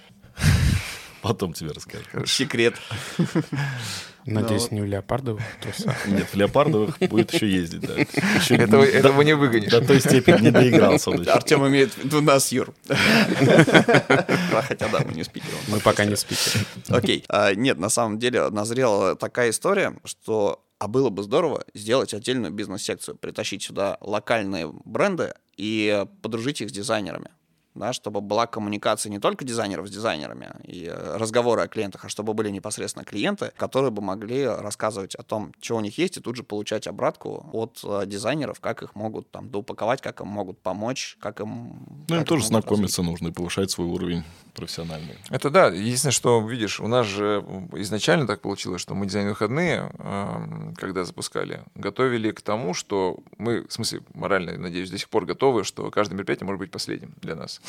Потом 1.23 1.53
тебе 1.53 1.71
расскажу. 1.71 2.27
Секрет. 2.27 2.75
Надеюсь, 4.25 4.71
не 4.71 4.83
в 4.83 4.85
леопардовых 4.85 5.43
трусах. 5.61 6.07
Нет, 6.07 6.27
в 6.29 6.37
леопардовых 6.37 6.99
будет 6.99 7.33
еще 7.33 7.51
ездить, 7.51 7.81
да. 7.81 7.95
Еще 7.95 8.57
Этого, 8.57 8.85
не- 8.85 8.91
этого 8.91 9.23
не 9.23 9.35
выгонишь. 9.35 9.71
До 9.71 9.81
той 9.81 10.01
степени 10.01 10.43
не 10.43 10.51
доигрался. 10.51 11.11
Артем 11.33 11.67
имеет 11.67 11.93
в 11.93 12.05
виду 12.05 12.21
нас, 12.21 12.53
Юр. 12.53 12.75
Хотя 12.89 14.89
да, 14.89 15.01
мы 15.07 15.15
не 15.15 15.25
спикер. 15.25 15.49
он 15.69 15.75
Мы 15.75 15.81
пока 15.81 16.05
не 16.05 16.17
спикеры. 16.17 16.65
Окей. 16.89 17.25
А, 17.29 17.55
Нет, 17.55 17.79
на 17.79 17.89
самом 17.89 18.19
деле 18.19 18.49
назрела 18.51 19.17
такая 19.17 19.51
история, 19.51 19.95
что 20.05 20.63
а 20.79 20.87
было 20.87 21.11
бы 21.11 21.23
здорово 21.23 21.65
сделать 21.75 22.15
отдельную 22.15 22.53
бизнес-секцию, 22.53 23.17
притащить 23.17 23.63
сюда 23.65 23.99
локальные 24.01 24.71
бренды 24.85 25.35
и 25.57 26.05
подружить 26.23 26.61
их 26.61 26.69
с 26.69 26.73
дизайнерами. 26.73 27.31
Да, 27.79 27.93
чтобы 27.93 28.21
была 28.21 28.47
коммуникация 28.47 29.11
не 29.11 29.21
только 29.21 29.45
дизайнеров 29.45 29.87
с 29.87 29.91
дизайнерами 29.91 30.51
и 30.65 30.87
э, 30.87 31.17
разговоры 31.17 31.63
о 31.63 31.69
клиентах, 31.69 32.05
а 32.05 32.09
чтобы 32.09 32.35
были 32.35 32.51
непосредственно 32.51 33.05
клиенты, 33.05 33.53
которые 33.57 33.93
бы 33.93 34.03
могли 34.03 34.45
рассказывать 34.47 35.15
о 35.15 35.23
том, 35.23 35.53
что 35.61 35.77
у 35.77 35.81
них 35.81 35.97
есть, 35.97 36.17
и 36.17 36.21
тут 36.21 36.35
же 36.35 36.43
получать 36.43 36.89
обратку 36.89 37.49
от 37.53 37.81
э, 37.85 38.03
дизайнеров, 38.07 38.59
как 38.59 38.83
их 38.83 38.97
могут 38.97 39.31
там 39.31 39.49
доупаковать, 39.49 40.03
как 40.03 40.21
им 40.21 40.27
могут 40.27 40.59
помочь, 40.59 41.17
как 41.21 41.41
им... 41.41 41.87
Ну, 41.89 42.07
как 42.09 42.19
им 42.19 42.25
тоже 42.25 42.47
знакомиться 42.47 43.03
нужно 43.03 43.29
и 43.29 43.31
повышать 43.33 43.71
свой 43.71 43.87
уровень 43.87 44.25
профессиональный. 44.55 45.17
Это 45.31 45.51
да. 45.51 45.69
Единственное, 45.69 46.13
что, 46.13 46.41
видишь, 46.41 46.81
у 46.81 46.89
нас 46.89 47.07
же 47.07 47.45
изначально 47.75 48.27
так 48.27 48.41
получилось, 48.41 48.81
что 48.81 48.95
мы 48.95 49.07
дизайн 49.07 49.29
выходные, 49.29 49.93
эм, 49.99 50.75
когда 50.77 51.05
запускали, 51.05 51.63
готовили 51.77 52.33
к 52.33 52.41
тому, 52.41 52.75
что 52.75 53.19
мы, 53.39 53.67
в 53.67 53.73
смысле, 53.73 54.01
морально, 54.15 54.59
надеюсь, 54.59 54.91
до 54.91 54.99
сих 54.99 55.09
пор 55.09 55.27
готовы, 55.27 55.63
что 55.63 55.91
каждое 55.91 56.17
мероприятие 56.17 56.47
может 56.47 56.59
быть 56.59 56.71
последним 56.71 57.15
для 57.21 57.37
нас. 57.37 57.61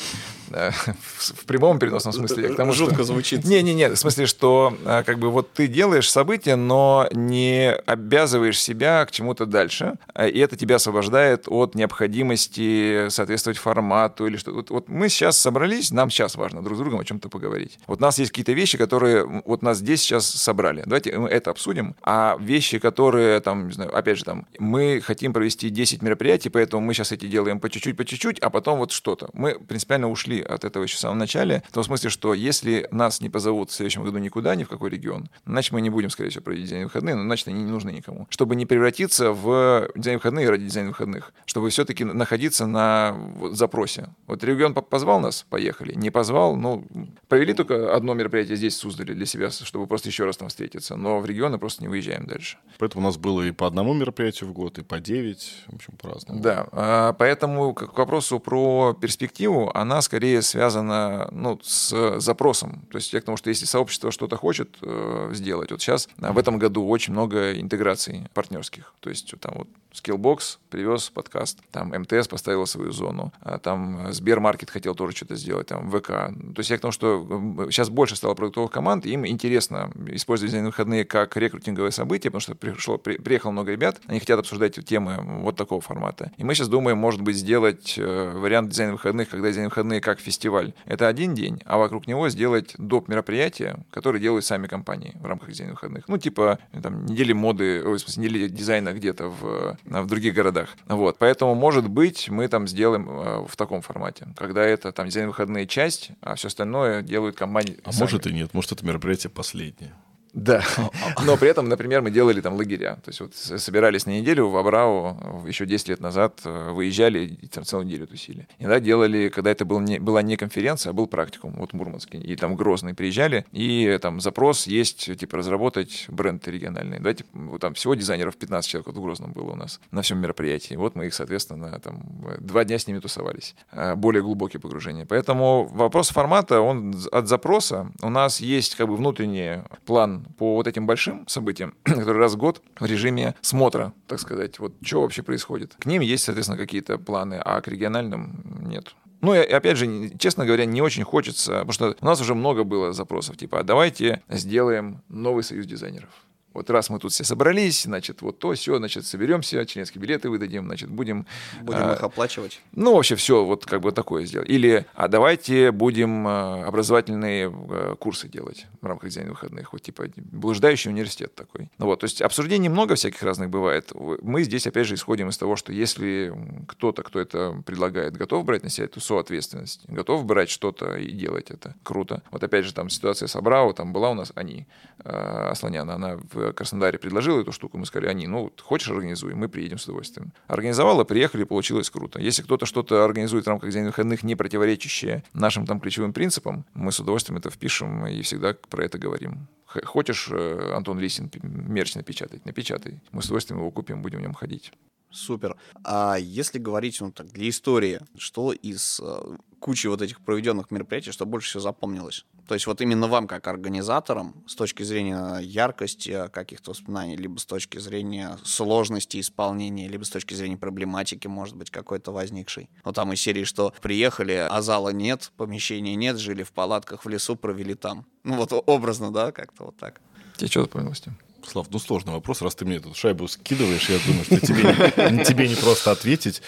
Да, 0.48 0.72
В 0.72 1.20
в 1.34 1.44
прямом 1.46 1.78
переносном 1.78 2.12
смысле. 2.12 2.48
я 2.48 2.54
к 2.54 2.56
тому, 2.56 2.72
что- 2.72 2.86
Жутко 2.86 3.04
звучит. 3.04 3.44
Не-не-не, 3.44 3.90
в 3.90 3.96
смысле, 3.96 4.26
что 4.26 4.76
а, 4.84 5.04
как 5.04 5.20
бы 5.20 5.30
вот 5.30 5.52
ты 5.52 5.68
делаешь 5.68 6.10
событие, 6.10 6.56
но 6.56 7.06
не 7.12 7.70
обязываешь 7.86 8.60
себя 8.60 9.06
к 9.06 9.12
чему-то 9.12 9.46
дальше, 9.46 9.94
а, 10.12 10.26
и 10.26 10.38
это 10.40 10.56
тебя 10.56 10.76
освобождает 10.76 11.44
от 11.46 11.76
необходимости 11.76 13.08
соответствовать 13.10 13.58
формату 13.58 14.26
или 14.26 14.36
что. 14.36 14.52
Вот, 14.52 14.70
вот 14.70 14.88
мы 14.88 15.08
сейчас 15.08 15.38
собрались, 15.38 15.90
нам 15.90 16.10
сейчас 16.10 16.34
важно 16.36 16.62
друг 16.62 16.76
с 16.76 16.80
другом 16.80 17.00
о 17.00 17.04
чем-то 17.04 17.28
поговорить. 17.28 17.78
Вот 17.86 17.98
у 17.98 18.02
нас 18.02 18.18
есть 18.18 18.30
какие-то 18.32 18.52
вещи, 18.52 18.76
которые 18.78 19.42
вот 19.44 19.62
нас 19.62 19.78
здесь 19.78 20.00
сейчас 20.02 20.26
собрали. 20.28 20.82
Давайте 20.84 21.16
мы 21.16 21.28
это 21.28 21.50
обсудим. 21.50 21.94
А 22.02 22.36
вещи, 22.40 22.78
которые 22.78 23.40
там, 23.40 23.68
не 23.68 23.72
знаю, 23.72 23.96
опять 23.96 24.18
же 24.18 24.24
там, 24.24 24.46
мы 24.58 25.00
хотим 25.00 25.32
провести 25.32 25.68
10 25.70 26.02
мероприятий, 26.02 26.48
поэтому 26.48 26.82
мы 26.82 26.94
сейчас 26.94 27.12
эти 27.12 27.26
делаем 27.26 27.60
по 27.60 27.70
чуть-чуть, 27.70 27.96
по 27.96 28.04
чуть-чуть, 28.04 28.38
а 28.40 28.50
потом 28.50 28.78
вот 28.78 28.90
что-то. 28.92 29.30
Мы 29.32 29.54
принципиально 29.90 30.08
ушли 30.08 30.40
от 30.40 30.64
этого 30.64 30.84
еще 30.84 30.96
в 30.96 31.00
самом 31.00 31.18
начале, 31.18 31.62
в 31.68 31.72
том 31.72 31.82
смысле, 31.82 32.10
что 32.10 32.32
если 32.32 32.86
нас 32.92 33.20
не 33.20 33.28
позовут 33.28 33.70
в 33.70 33.74
следующем 33.74 34.04
году 34.04 34.18
никуда, 34.18 34.54
ни 34.54 34.62
в 34.62 34.68
какой 34.68 34.90
регион, 34.90 35.28
значит, 35.46 35.72
мы 35.72 35.80
не 35.80 35.90
будем, 35.90 36.10
скорее 36.10 36.30
всего, 36.30 36.44
проводить 36.44 36.66
дизайн 36.66 36.84
выходные, 36.84 37.16
но 37.16 37.22
значит, 37.22 37.48
они 37.48 37.62
не 37.64 37.70
нужны 37.70 37.90
никому. 37.90 38.26
Чтобы 38.30 38.54
не 38.54 38.66
превратиться 38.66 39.32
в 39.32 39.88
дизайн 39.96 40.18
выходные 40.18 40.48
ради 40.48 40.64
дизайна 40.64 40.90
выходных, 40.90 41.32
чтобы 41.44 41.70
все-таки 41.70 42.04
находиться 42.04 42.66
на 42.66 43.16
вот 43.36 43.56
запросе. 43.56 44.10
Вот 44.28 44.44
регион 44.44 44.74
по- 44.74 44.82
позвал 44.82 45.18
нас, 45.18 45.44
поехали. 45.50 45.94
Не 45.94 46.10
позвал, 46.10 46.54
ну, 46.56 46.86
провели 47.28 47.52
только 47.52 47.94
одно 47.94 48.14
мероприятие 48.14 48.56
здесь, 48.56 48.74
в 48.74 48.78
Суздале, 48.78 49.14
для 49.14 49.26
себя, 49.26 49.50
чтобы 49.50 49.86
просто 49.86 50.08
еще 50.08 50.24
раз 50.24 50.36
там 50.36 50.48
встретиться. 50.48 50.94
Но 50.96 51.18
в 51.18 51.26
регионы 51.26 51.58
просто 51.58 51.82
не 51.82 51.88
выезжаем 51.88 52.26
дальше. 52.26 52.58
Поэтому 52.78 53.02
у 53.02 53.06
нас 53.06 53.16
было 53.16 53.42
и 53.42 53.50
по 53.50 53.66
одному 53.66 53.92
мероприятию 53.94 54.48
в 54.48 54.52
год, 54.52 54.78
и 54.78 54.82
по 54.82 55.00
9, 55.00 55.64
в 55.66 55.74
общем, 55.74 55.94
по-разному. 56.00 56.40
Да, 56.40 56.68
а, 56.72 57.12
поэтому 57.14 57.74
к 57.74 57.98
вопросу 57.98 58.38
про 58.38 58.96
перспективу, 59.00 59.69
она 59.74 60.02
скорее 60.02 60.42
связана 60.42 61.28
ну, 61.32 61.58
с 61.62 62.18
запросом. 62.20 62.86
То 62.90 62.96
есть 62.96 63.12
я 63.12 63.20
к 63.20 63.24
тому, 63.24 63.36
что 63.36 63.50
если 63.50 63.64
сообщество 63.66 64.10
что-то 64.10 64.36
хочет 64.36 64.76
э, 64.82 65.30
сделать, 65.32 65.70
вот 65.70 65.80
сейчас 65.80 66.08
а, 66.20 66.32
в 66.32 66.38
этом 66.38 66.58
году 66.58 66.86
очень 66.86 67.12
много 67.12 67.58
интеграций 67.58 68.26
партнерских. 68.34 68.94
То 69.00 69.10
есть 69.10 69.34
там 69.40 69.54
вот 69.58 69.68
Skillbox 69.92 70.58
привез 70.70 71.10
подкаст, 71.10 71.58
там 71.72 71.88
МТС 71.88 72.28
поставила 72.28 72.64
свою 72.64 72.92
зону, 72.92 73.32
а 73.40 73.58
там 73.58 74.12
Сбермаркет 74.12 74.70
хотел 74.70 74.94
тоже 74.94 75.16
что-то 75.16 75.34
сделать, 75.34 75.66
там 75.68 75.90
ВК. 75.90 76.06
То 76.08 76.58
есть 76.58 76.70
я 76.70 76.78
к 76.78 76.80
тому, 76.80 76.92
что 76.92 77.68
сейчас 77.70 77.88
больше 77.90 78.16
стало 78.16 78.34
продуктовых 78.34 78.70
команд, 78.70 79.04
им 79.06 79.26
интересно 79.26 79.90
использовать 80.08 80.50
дизайн 80.52 80.66
выходные 80.66 81.04
как 81.04 81.36
рекрутинговое 81.36 81.90
событие, 81.90 82.30
потому 82.30 82.40
что 82.40 82.54
пришло, 82.54 82.98
при- 82.98 83.18
приехало 83.18 83.50
много 83.50 83.72
ребят, 83.72 84.00
они 84.06 84.20
хотят 84.20 84.38
обсуждать 84.38 84.84
темы 84.84 85.18
вот 85.42 85.56
такого 85.56 85.80
формата. 85.80 86.32
И 86.36 86.44
мы 86.44 86.54
сейчас 86.54 86.68
думаем, 86.68 86.96
может 86.96 87.20
быть, 87.20 87.36
сделать 87.36 87.94
э, 87.98 88.32
вариант 88.36 88.70
дизайн 88.70 88.92
выходных, 88.92 89.28
когда 89.28 89.48
дизайн 89.48 89.59
выходные 89.66 90.00
как 90.00 90.20
фестиваль. 90.20 90.72
Это 90.86 91.08
один 91.08 91.34
день, 91.34 91.60
а 91.64 91.78
вокруг 91.78 92.06
него 92.06 92.28
сделать 92.28 92.74
доп. 92.78 93.08
мероприятия, 93.08 93.78
которые 93.90 94.20
делают 94.20 94.44
сами 94.44 94.66
компании 94.66 95.14
в 95.20 95.26
рамках 95.26 95.50
дизайн 95.50 95.70
выходных. 95.70 96.08
Ну, 96.08 96.18
типа 96.18 96.58
там 96.82 97.06
недели 97.06 97.32
моды, 97.32 97.82
ой, 97.84 97.98
в 97.98 98.00
смысле, 98.00 98.24
недели 98.24 98.48
дизайна 98.48 98.92
где-то 98.92 99.28
в, 99.28 99.78
в 99.84 100.06
других 100.06 100.34
городах. 100.34 100.70
Вот. 100.86 101.18
Поэтому, 101.18 101.54
может 101.54 101.88
быть, 101.88 102.28
мы 102.28 102.48
там 102.48 102.66
сделаем 102.68 103.08
э, 103.08 103.46
в 103.46 103.56
таком 103.56 103.82
формате, 103.82 104.28
когда 104.36 104.62
это 104.62 104.92
там 104.92 105.06
дизайн 105.06 105.28
выходные 105.28 105.66
часть, 105.66 106.10
а 106.20 106.34
все 106.34 106.48
остальное 106.48 107.02
делают 107.02 107.36
компании. 107.36 107.78
А 107.84 107.92
сами. 107.92 108.02
может 108.02 108.26
и 108.26 108.32
нет, 108.32 108.54
может 108.54 108.72
это 108.72 108.84
мероприятие 108.84 109.30
последнее. 109.30 109.92
Да, 110.32 110.62
но 111.24 111.36
при 111.36 111.48
этом, 111.48 111.68
например, 111.68 112.02
мы 112.02 112.10
делали 112.10 112.40
там 112.40 112.54
лагеря. 112.54 112.96
То 112.96 113.08
есть 113.08 113.20
вот 113.20 113.34
собирались 113.34 114.06
на 114.06 114.10
неделю 114.10 114.48
в 114.48 114.56
Абрау 114.56 115.44
еще 115.46 115.66
10 115.66 115.88
лет 115.88 116.00
назад, 116.00 116.40
э, 116.44 116.70
выезжали 116.70 117.26
и 117.26 117.46
там 117.46 117.64
целую 117.64 117.86
неделю 117.86 118.06
тусили. 118.06 118.46
Иногда 118.58 118.80
делали, 118.80 119.28
когда 119.28 119.50
это 119.50 119.64
был 119.64 119.80
не, 119.80 119.98
была 119.98 120.22
не 120.22 120.36
конференция, 120.36 120.90
а 120.90 120.92
был 120.92 121.06
практикум, 121.06 121.54
вот 121.56 121.72
в 121.72 121.74
Мурманске, 121.74 122.18
и 122.18 122.36
там 122.36 122.54
Грозный 122.56 122.94
приезжали, 122.94 123.44
и 123.52 123.98
там 124.00 124.20
запрос 124.20 124.66
есть, 124.66 125.16
типа, 125.18 125.38
разработать 125.38 126.06
бренд 126.08 126.46
региональный. 126.46 126.98
Давайте, 126.98 127.24
вот 127.32 127.60
там 127.60 127.74
всего 127.74 127.94
дизайнеров 127.94 128.36
15 128.36 128.70
человек 128.70 128.86
вот 128.86 128.96
в 128.96 129.02
Грозном 129.02 129.32
было 129.32 129.52
у 129.52 129.56
нас 129.56 129.80
на 129.90 130.02
всем 130.02 130.18
мероприятии. 130.18 130.74
Вот 130.74 130.94
мы 130.94 131.06
их, 131.06 131.14
соответственно, 131.14 131.78
там 131.80 132.02
э, 132.26 132.36
два 132.40 132.64
дня 132.64 132.78
с 132.78 132.86
ними 132.86 133.00
тусовались. 133.00 133.54
Э, 133.72 133.94
Более 133.94 134.22
глубокие 134.22 134.60
погружения. 134.60 135.06
Поэтому 135.06 135.64
вопрос 135.64 136.10
формата, 136.10 136.60
он 136.60 136.94
от 137.10 137.28
запроса. 137.28 137.90
У 138.02 138.10
нас 138.10 138.40
есть 138.40 138.76
как 138.76 138.88
бы 138.88 138.96
внутренний 138.96 139.62
план 139.86 140.19
по 140.38 140.56
вот 140.56 140.66
этим 140.66 140.86
большим 140.86 141.26
событиям, 141.28 141.74
которые 141.84 142.18
раз 142.18 142.34
в 142.34 142.36
год 142.36 142.62
в 142.78 142.86
режиме 142.86 143.34
смотра, 143.40 143.92
так 144.06 144.20
сказать, 144.20 144.58
вот 144.58 144.74
что 144.82 145.02
вообще 145.02 145.22
происходит. 145.22 145.74
К 145.78 145.86
ним 145.86 146.02
есть, 146.02 146.24
соответственно, 146.24 146.58
какие-то 146.58 146.98
планы, 146.98 147.40
а 147.44 147.60
к 147.60 147.68
региональным 147.68 148.62
нет. 148.66 148.94
Ну 149.20 149.34
и 149.34 149.38
опять 149.38 149.76
же, 149.76 150.10
честно 150.18 150.46
говоря, 150.46 150.64
не 150.64 150.80
очень 150.80 151.04
хочется, 151.04 151.52
потому 151.52 151.72
что 151.72 151.96
у 152.00 152.04
нас 152.04 152.20
уже 152.20 152.34
много 152.34 152.64
было 152.64 152.92
запросов, 152.92 153.36
типа, 153.36 153.60
а 153.60 153.62
давайте 153.62 154.22
сделаем 154.28 155.02
новый 155.08 155.44
союз 155.44 155.66
дизайнеров. 155.66 156.08
Вот 156.52 156.68
раз 156.68 156.90
мы 156.90 156.98
тут 156.98 157.12
все 157.12 157.22
собрались, 157.22 157.84
значит, 157.84 158.22
вот 158.22 158.38
то, 158.38 158.54
все, 158.54 158.76
значит, 158.78 159.06
соберемся, 159.06 159.64
членские 159.64 160.02
билеты 160.02 160.28
выдадим, 160.28 160.66
значит, 160.66 160.90
будем... 160.90 161.26
Будем 161.62 161.90
а, 161.90 161.92
их 161.94 162.02
оплачивать. 162.02 162.60
ну, 162.72 162.96
вообще 162.96 163.14
все 163.14 163.44
вот 163.44 163.66
как 163.66 163.80
бы 163.80 163.92
такое 163.92 164.24
сделать. 164.24 164.48
Или, 164.48 164.84
а 164.94 165.06
давайте 165.06 165.70
будем 165.70 166.26
э, 166.26 166.64
образовательные 166.64 167.52
э, 167.52 167.94
курсы 167.98 168.28
делать 168.28 168.66
в 168.80 168.86
рамках 168.86 169.10
дизайна 169.10 169.30
выходных. 169.30 169.72
Вот 169.72 169.82
типа 169.82 170.06
блуждающий 170.16 170.90
университет 170.90 171.34
такой. 171.34 171.70
Ну 171.78 171.86
вот, 171.86 172.00
то 172.00 172.04
есть 172.04 172.20
обсуждений 172.20 172.68
много 172.68 172.96
всяких 172.96 173.22
разных 173.22 173.48
бывает. 173.48 173.92
Мы 173.94 174.42
здесь, 174.42 174.66
опять 174.66 174.86
же, 174.86 174.94
исходим 174.96 175.28
из 175.28 175.38
того, 175.38 175.54
что 175.54 175.72
если 175.72 176.34
кто-то, 176.66 177.02
кто 177.04 177.20
это 177.20 177.62
предлагает, 177.64 178.16
готов 178.16 178.44
брать 178.44 178.64
на 178.64 178.70
себя 178.70 178.86
эту 178.86 179.00
соответственность, 179.00 179.82
готов 179.86 180.24
брать 180.24 180.50
что-то 180.50 180.96
и 180.96 181.12
делать 181.12 181.50
это, 181.50 181.76
круто. 181.84 182.22
Вот 182.32 182.42
опять 182.42 182.64
же, 182.64 182.74
там 182.74 182.90
ситуация 182.90 183.28
с 183.28 183.36
Абрау, 183.36 183.72
там 183.72 183.92
была 183.92 184.10
у 184.10 184.14
нас 184.14 184.32
они, 184.34 184.66
э, 185.04 185.48
Асланяна, 185.50 185.94
она 185.94 186.16
в 186.32 186.39
Краснодаре 186.52 186.98
предложил 186.98 187.40
эту 187.40 187.52
штуку, 187.52 187.78
мы 187.78 187.86
сказали, 187.86 188.08
они, 188.08 188.26
ну, 188.26 188.52
хочешь 188.60 188.90
организуй, 188.90 189.34
мы 189.34 189.48
приедем 189.48 189.78
с 189.78 189.84
удовольствием. 189.84 190.32
Организовала, 190.46 191.04
приехали, 191.04 191.44
получилось 191.44 191.90
круто. 191.90 192.20
Если 192.20 192.42
кто-то 192.42 192.66
что-то 192.66 193.04
организует 193.04 193.44
в 193.44 193.48
рамках 193.48 193.70
День 193.70 193.86
выходных, 193.86 194.22
не 194.22 194.34
противоречащее 194.34 195.24
нашим 195.32 195.66
там 195.66 195.80
ключевым 195.80 196.12
принципам, 196.12 196.64
мы 196.74 196.92
с 196.92 197.00
удовольствием 197.00 197.38
это 197.38 197.50
впишем 197.50 198.06
и 198.06 198.22
всегда 198.22 198.56
про 198.68 198.84
это 198.84 198.98
говорим. 198.98 199.48
Хочешь, 199.66 200.28
э, 200.32 200.72
Антон 200.74 200.98
Лисин, 200.98 201.30
мерч 201.42 201.94
напечатать? 201.94 202.44
Напечатай. 202.44 203.00
Мы 203.12 203.22
с 203.22 203.26
удовольствием 203.26 203.60
его 203.60 203.70
купим, 203.70 204.02
будем 204.02 204.18
в 204.18 204.22
нем 204.22 204.34
ходить. 204.34 204.72
Супер. 205.10 205.56
А 205.84 206.16
если 206.16 206.58
говорить 206.58 207.00
ну, 207.00 207.12
так, 207.12 207.28
для 207.28 207.48
истории, 207.48 208.00
что 208.16 208.52
из 208.52 209.00
э, 209.02 209.36
кучи 209.58 209.86
вот 209.88 210.02
этих 210.02 210.20
проведенных 210.20 210.70
мероприятий, 210.70 211.12
что 211.12 211.26
больше 211.26 211.48
всего 211.48 211.60
запомнилось? 211.62 212.24
То 212.46 212.54
есть 212.54 212.66
вот 212.66 212.80
именно 212.80 213.06
вам, 213.06 213.28
как 213.28 213.46
организаторам, 213.46 214.42
с 214.48 214.56
точки 214.56 214.82
зрения 214.82 215.38
яркости 215.38 216.28
каких-то 216.32 216.70
воспоминаний, 216.70 217.16
либо 217.16 217.38
с 217.38 217.46
точки 217.46 217.78
зрения 217.78 218.36
сложности 218.44 219.20
исполнения, 219.20 219.86
либо 219.86 220.02
с 220.02 220.10
точки 220.10 220.34
зрения 220.34 220.56
проблематики, 220.56 221.28
может 221.28 221.54
быть, 221.54 221.70
какой-то 221.70 222.10
возникшей. 222.10 222.68
Ну, 222.84 222.92
там 222.92 223.12
из 223.12 223.20
серии, 223.20 223.44
что 223.44 223.72
приехали, 223.80 224.48
а 224.50 224.62
зала 224.62 224.88
нет, 224.88 225.30
помещения 225.36 225.94
нет, 225.94 226.18
жили 226.18 226.42
в 226.42 226.50
палатках 226.50 227.04
в 227.04 227.08
лесу, 227.08 227.36
провели 227.36 227.74
там. 227.74 228.04
Ну, 228.24 228.34
вот 228.34 228.52
образно, 228.66 229.12
да, 229.12 229.30
как-то 229.30 229.66
вот 229.66 229.76
так. 229.76 230.00
Тебе 230.36 230.48
что 230.48 230.62
запомнилось? 230.62 231.04
Слав, 231.46 231.66
ну 231.70 231.78
сложный 231.78 232.12
вопрос, 232.12 232.42
раз 232.42 232.54
ты 232.54 232.64
мне 232.64 232.76
эту 232.76 232.94
шайбу 232.94 233.26
скидываешь, 233.28 233.88
я 233.88 233.98
думаю, 234.06 234.24
что 234.24 234.40
тебе 234.40 235.24
тебе 235.24 235.48
не 235.48 235.54
просто 235.54 235.90
ответить. 235.90 236.42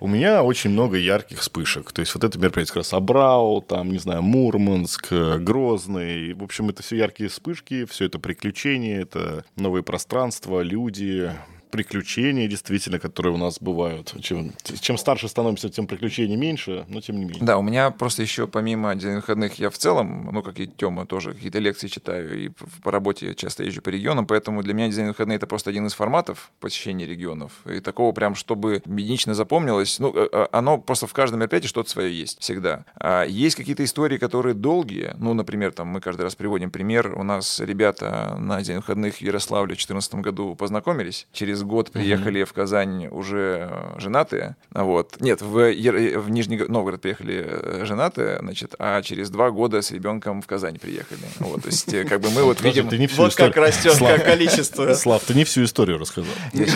У 0.00 0.08
меня 0.08 0.42
очень 0.42 0.70
много 0.70 0.96
ярких 0.96 1.40
вспышек. 1.40 1.92
То 1.92 2.00
есть 2.00 2.14
вот 2.14 2.24
это 2.24 2.38
мероприятие 2.38 2.72
как 2.72 2.76
раз 2.78 2.92
Абрау, 2.92 3.62
там, 3.62 3.90
не 3.90 3.98
знаю, 3.98 4.22
Мурманск, 4.22 5.12
Грозный. 5.12 6.34
В 6.34 6.42
общем, 6.42 6.68
это 6.68 6.82
все 6.82 6.96
яркие 6.96 7.28
вспышки, 7.28 7.84
все 7.84 8.06
это 8.06 8.18
приключения, 8.18 9.00
это 9.00 9.44
новые 9.56 9.82
пространства, 9.82 10.62
люди, 10.62 11.32
приключения, 11.72 12.46
действительно, 12.48 12.98
которые 12.98 13.32
у 13.32 13.38
нас 13.38 13.58
бывают. 13.58 14.14
Чем, 14.20 14.52
чем 14.80 14.98
старше 14.98 15.26
становимся, 15.26 15.70
тем 15.70 15.86
приключений 15.86 16.36
меньше, 16.36 16.84
но 16.88 17.00
тем 17.00 17.16
не 17.16 17.24
менее. 17.24 17.42
Да, 17.42 17.56
у 17.56 17.62
меня 17.62 17.90
просто 17.90 18.22
еще 18.22 18.46
помимо 18.46 18.94
выходных 18.94 19.58
я 19.58 19.70
в 19.70 19.78
целом, 19.78 20.28
ну, 20.32 20.42
как 20.42 20.60
и 20.60 20.66
Тёма, 20.66 21.06
тоже 21.06 21.32
какие-то 21.32 21.58
лекции 21.58 21.88
читаю, 21.88 22.44
и 22.44 22.50
по 22.82 22.90
работе 22.90 23.34
часто 23.34 23.64
езжу 23.64 23.80
по 23.80 23.88
регионам, 23.88 24.26
поэтому 24.26 24.62
для 24.62 24.74
меня 24.74 24.88
день 24.88 25.06
выходных 25.06 25.36
это 25.38 25.46
просто 25.46 25.70
один 25.70 25.86
из 25.86 25.94
форматов 25.94 26.52
посещения 26.60 27.06
регионов. 27.06 27.52
И 27.64 27.80
такого 27.80 28.12
прям, 28.12 28.34
чтобы 28.34 28.82
единично 28.84 29.34
запомнилось, 29.34 29.98
ну, 29.98 30.12
э, 30.14 30.28
э, 30.30 30.46
оно 30.52 30.76
просто 30.76 31.06
в 31.06 31.14
каждом 31.14 31.40
мероприятии 31.40 31.68
что-то 31.68 31.88
свое 31.88 32.12
есть 32.16 32.38
всегда. 32.40 32.84
А 32.96 33.24
есть 33.24 33.56
какие-то 33.56 33.82
истории, 33.82 34.18
которые 34.18 34.54
долгие, 34.54 35.14
ну, 35.18 35.32
например, 35.32 35.72
там 35.72 35.88
мы 35.88 36.00
каждый 36.02 36.22
раз 36.22 36.34
приводим 36.34 36.70
пример, 36.70 37.14
у 37.16 37.22
нас 37.22 37.60
ребята 37.60 38.36
на 38.38 38.60
день 38.60 38.76
выходных 38.76 39.16
в 39.16 39.22
Ярославле 39.22 39.74
в 39.74 39.78
2014 39.78 40.14
году 40.16 40.54
познакомились, 40.54 41.26
через 41.32 41.61
год 41.64 41.90
приехали 41.90 42.42
mm-hmm. 42.42 42.46
в 42.46 42.52
Казань 42.52 43.06
уже 43.08 43.68
э, 43.70 43.98
женатые. 43.98 44.56
Вот. 44.70 45.16
Нет, 45.20 45.42
в, 45.42 45.72
в 45.72 46.30
Нижний 46.30 46.58
Новгород 46.58 47.00
приехали 47.00 47.44
э, 47.46 47.84
женатые, 47.84 48.38
значит, 48.40 48.74
а 48.78 49.02
через 49.02 49.30
два 49.30 49.50
года 49.50 49.82
с 49.82 49.90
ребенком 49.90 50.42
в 50.42 50.46
Казань 50.46 50.78
приехали. 50.78 51.20
Вот, 51.38 51.62
то 51.62 51.68
есть, 51.68 51.92
э, 51.92 52.04
как 52.04 52.20
бы 52.20 52.30
мы 52.30 52.42
вот 52.42 52.60
видим... 52.60 52.88
Ты 52.88 52.98
не 52.98 53.06
всю 53.06 53.22
вот 53.22 53.32
историю... 53.32 53.52
как 53.52 53.62
растет, 53.62 53.94
Слав... 53.94 54.16
как 54.16 54.24
количество. 54.24 54.94
Слав, 54.94 55.22
ты 55.24 55.34
не 55.34 55.44
всю 55.44 55.64
историю 55.64 55.98
рассказал. 55.98 56.32
Я, 56.52 56.66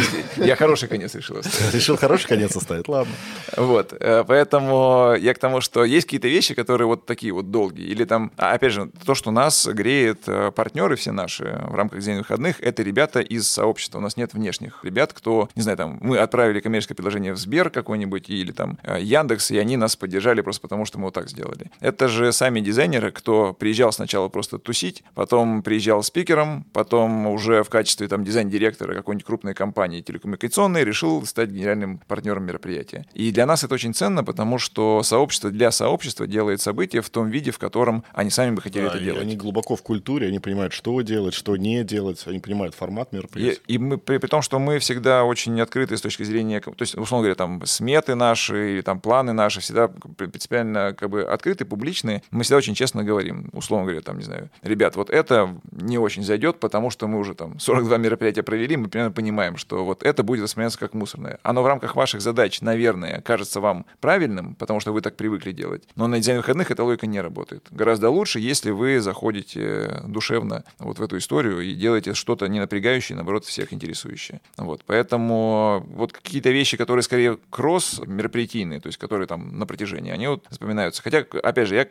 я 0.44 0.56
хороший 0.56 0.88
конец 0.88 1.14
решил 1.14 1.38
оставить. 1.38 1.74
Решил 1.74 1.96
хороший 1.96 2.28
конец 2.28 2.54
оставить, 2.56 2.88
ладно. 2.88 3.12
Вот, 3.56 3.94
поэтому 3.98 5.14
я 5.18 5.34
к 5.34 5.38
тому, 5.38 5.60
что 5.60 5.84
есть 5.84 6.06
какие-то 6.06 6.28
вещи, 6.28 6.54
которые 6.54 6.86
вот 6.86 7.06
такие 7.06 7.32
вот 7.32 7.50
долгие. 7.50 7.86
Или 7.86 8.04
там, 8.04 8.32
а, 8.36 8.52
опять 8.52 8.72
же, 8.72 8.90
то, 9.04 9.14
что 9.14 9.30
нас 9.30 9.66
греет 9.66 10.20
партнеры 10.54 10.96
все 10.96 11.12
наши 11.12 11.44
в 11.44 11.74
рамках 11.74 12.00
День 12.00 12.18
выходных, 12.18 12.60
это 12.60 12.82
ребята 12.82 13.20
из 13.20 13.48
сообщества. 13.48 13.98
У 13.98 14.00
нас 14.00 14.16
нет 14.16 14.34
внешних 14.34 14.75
тех 14.76 14.84
ребят, 14.84 15.12
кто, 15.12 15.48
не 15.54 15.62
знаю, 15.62 15.76
там, 15.78 15.98
мы 16.00 16.18
отправили 16.18 16.60
коммерческое 16.60 16.96
предложение 16.96 17.32
в 17.32 17.38
Сбер 17.38 17.70
какой-нибудь 17.70 18.28
или 18.28 18.52
там 18.52 18.78
э, 18.82 19.00
Яндекс, 19.00 19.50
и 19.50 19.58
они 19.58 19.76
нас 19.76 19.96
поддержали 19.96 20.40
просто 20.40 20.62
потому, 20.62 20.84
что 20.84 20.98
мы 20.98 21.06
вот 21.06 21.14
так 21.14 21.28
сделали. 21.28 21.70
Это 21.80 22.08
же 22.08 22.32
сами 22.32 22.60
дизайнеры, 22.60 23.10
кто 23.10 23.52
приезжал 23.52 23.92
сначала 23.92 24.28
просто 24.28 24.58
тусить, 24.58 25.02
потом 25.14 25.62
приезжал 25.62 26.02
спикером, 26.02 26.64
потом 26.72 27.26
уже 27.26 27.62
в 27.62 27.70
качестве 27.70 28.08
там 28.08 28.24
дизайн-директора 28.24 28.94
какой-нибудь 28.94 29.26
крупной 29.26 29.54
компании 29.54 30.00
телекоммуникационной 30.00 30.84
решил 30.84 31.24
стать 31.26 31.50
генеральным 31.50 31.98
партнером 32.06 32.44
мероприятия. 32.44 33.06
И 33.14 33.30
для 33.32 33.46
нас 33.46 33.64
это 33.64 33.74
очень 33.74 33.94
ценно, 33.94 34.24
потому 34.24 34.58
что 34.58 35.02
сообщество 35.02 35.50
для 35.50 35.70
сообщества 35.70 36.26
делает 36.26 36.60
события 36.60 37.00
в 37.00 37.10
том 37.10 37.30
виде, 37.30 37.50
в 37.50 37.58
котором 37.58 38.04
они 38.12 38.30
сами 38.30 38.54
бы 38.54 38.62
хотели 38.62 38.84
да, 38.84 38.90
это 38.90 39.00
делать. 39.00 39.22
Они 39.22 39.36
глубоко 39.36 39.76
в 39.76 39.82
культуре, 39.82 40.28
они 40.28 40.38
понимают, 40.38 40.72
что 40.72 41.00
делать, 41.00 41.34
что 41.34 41.56
не 41.56 41.84
делать, 41.84 42.22
они 42.26 42.38
понимают 42.38 42.74
формат 42.74 43.12
мероприятия. 43.12 43.60
И, 43.66 43.74
и 43.74 43.78
мы, 43.78 43.98
при, 43.98 44.18
при 44.18 44.28
том, 44.28 44.42
что 44.42 44.58
мы 44.66 44.80
всегда 44.80 45.22
очень 45.22 45.60
открыты 45.60 45.96
с 45.96 46.00
точки 46.00 46.24
зрения, 46.24 46.60
то 46.60 46.74
есть, 46.80 46.96
условно 46.96 47.22
говоря, 47.22 47.36
там, 47.36 47.64
сметы 47.66 48.16
наши 48.16 48.74
или 48.74 48.80
там 48.80 49.00
планы 49.00 49.32
наши 49.32 49.60
всегда 49.60 49.86
принципиально 49.86 50.92
как 50.98 51.08
бы 51.08 51.22
открыты, 51.22 51.64
публичные. 51.64 52.24
Мы 52.32 52.42
всегда 52.42 52.56
очень 52.56 52.74
честно 52.74 53.04
говорим, 53.04 53.48
условно 53.52 53.86
говоря, 53.86 54.00
там, 54.00 54.18
не 54.18 54.24
знаю, 54.24 54.50
ребят, 54.62 54.96
вот 54.96 55.08
это 55.08 55.56
не 55.70 55.98
очень 55.98 56.24
зайдет, 56.24 56.58
потому 56.58 56.90
что 56.90 57.06
мы 57.06 57.20
уже 57.20 57.34
там 57.34 57.60
42 57.60 57.96
мероприятия 57.98 58.42
провели, 58.42 58.76
мы 58.76 58.88
примерно 58.88 59.12
понимаем, 59.12 59.56
что 59.56 59.84
вот 59.84 60.02
это 60.02 60.24
будет 60.24 60.42
восприниматься 60.42 60.80
как 60.80 60.94
мусорное. 60.94 61.38
Оно 61.44 61.62
в 61.62 61.66
рамках 61.68 61.94
ваших 61.94 62.20
задач, 62.20 62.60
наверное, 62.60 63.20
кажется 63.20 63.60
вам 63.60 63.86
правильным, 64.00 64.56
потому 64.56 64.80
что 64.80 64.92
вы 64.92 65.00
так 65.00 65.16
привыкли 65.16 65.52
делать. 65.52 65.84
Но 65.94 66.08
на 66.08 66.18
дизайн 66.18 66.38
выходных 66.38 66.72
эта 66.72 66.82
логика 66.82 67.06
не 67.06 67.20
работает. 67.20 67.68
Гораздо 67.70 68.10
лучше, 68.10 68.40
если 68.40 68.72
вы 68.72 68.98
заходите 68.98 70.02
душевно 70.08 70.64
вот 70.80 70.98
в 70.98 71.02
эту 71.02 71.18
историю 71.18 71.60
и 71.60 71.72
делаете 71.74 72.14
что-то 72.14 72.48
не 72.48 72.58
напрягающее, 72.58 73.14
наоборот, 73.14 73.44
всех 73.44 73.72
интересующее. 73.72 74.40
Вот. 74.56 74.84
Поэтому 74.86 75.84
вот 75.88 76.12
какие-то 76.12 76.50
вещи, 76.50 76.76
которые 76.76 77.02
скорее 77.02 77.38
кросс 77.50 78.00
мероприятийные, 78.06 78.80
то 78.80 78.86
есть 78.86 78.98
которые 78.98 79.26
там 79.26 79.58
на 79.58 79.66
протяжении, 79.66 80.10
они 80.10 80.28
вот 80.28 80.46
запоминаются. 80.48 81.02
Хотя, 81.02 81.18
опять 81.42 81.68
же, 81.68 81.74
я 81.74 81.86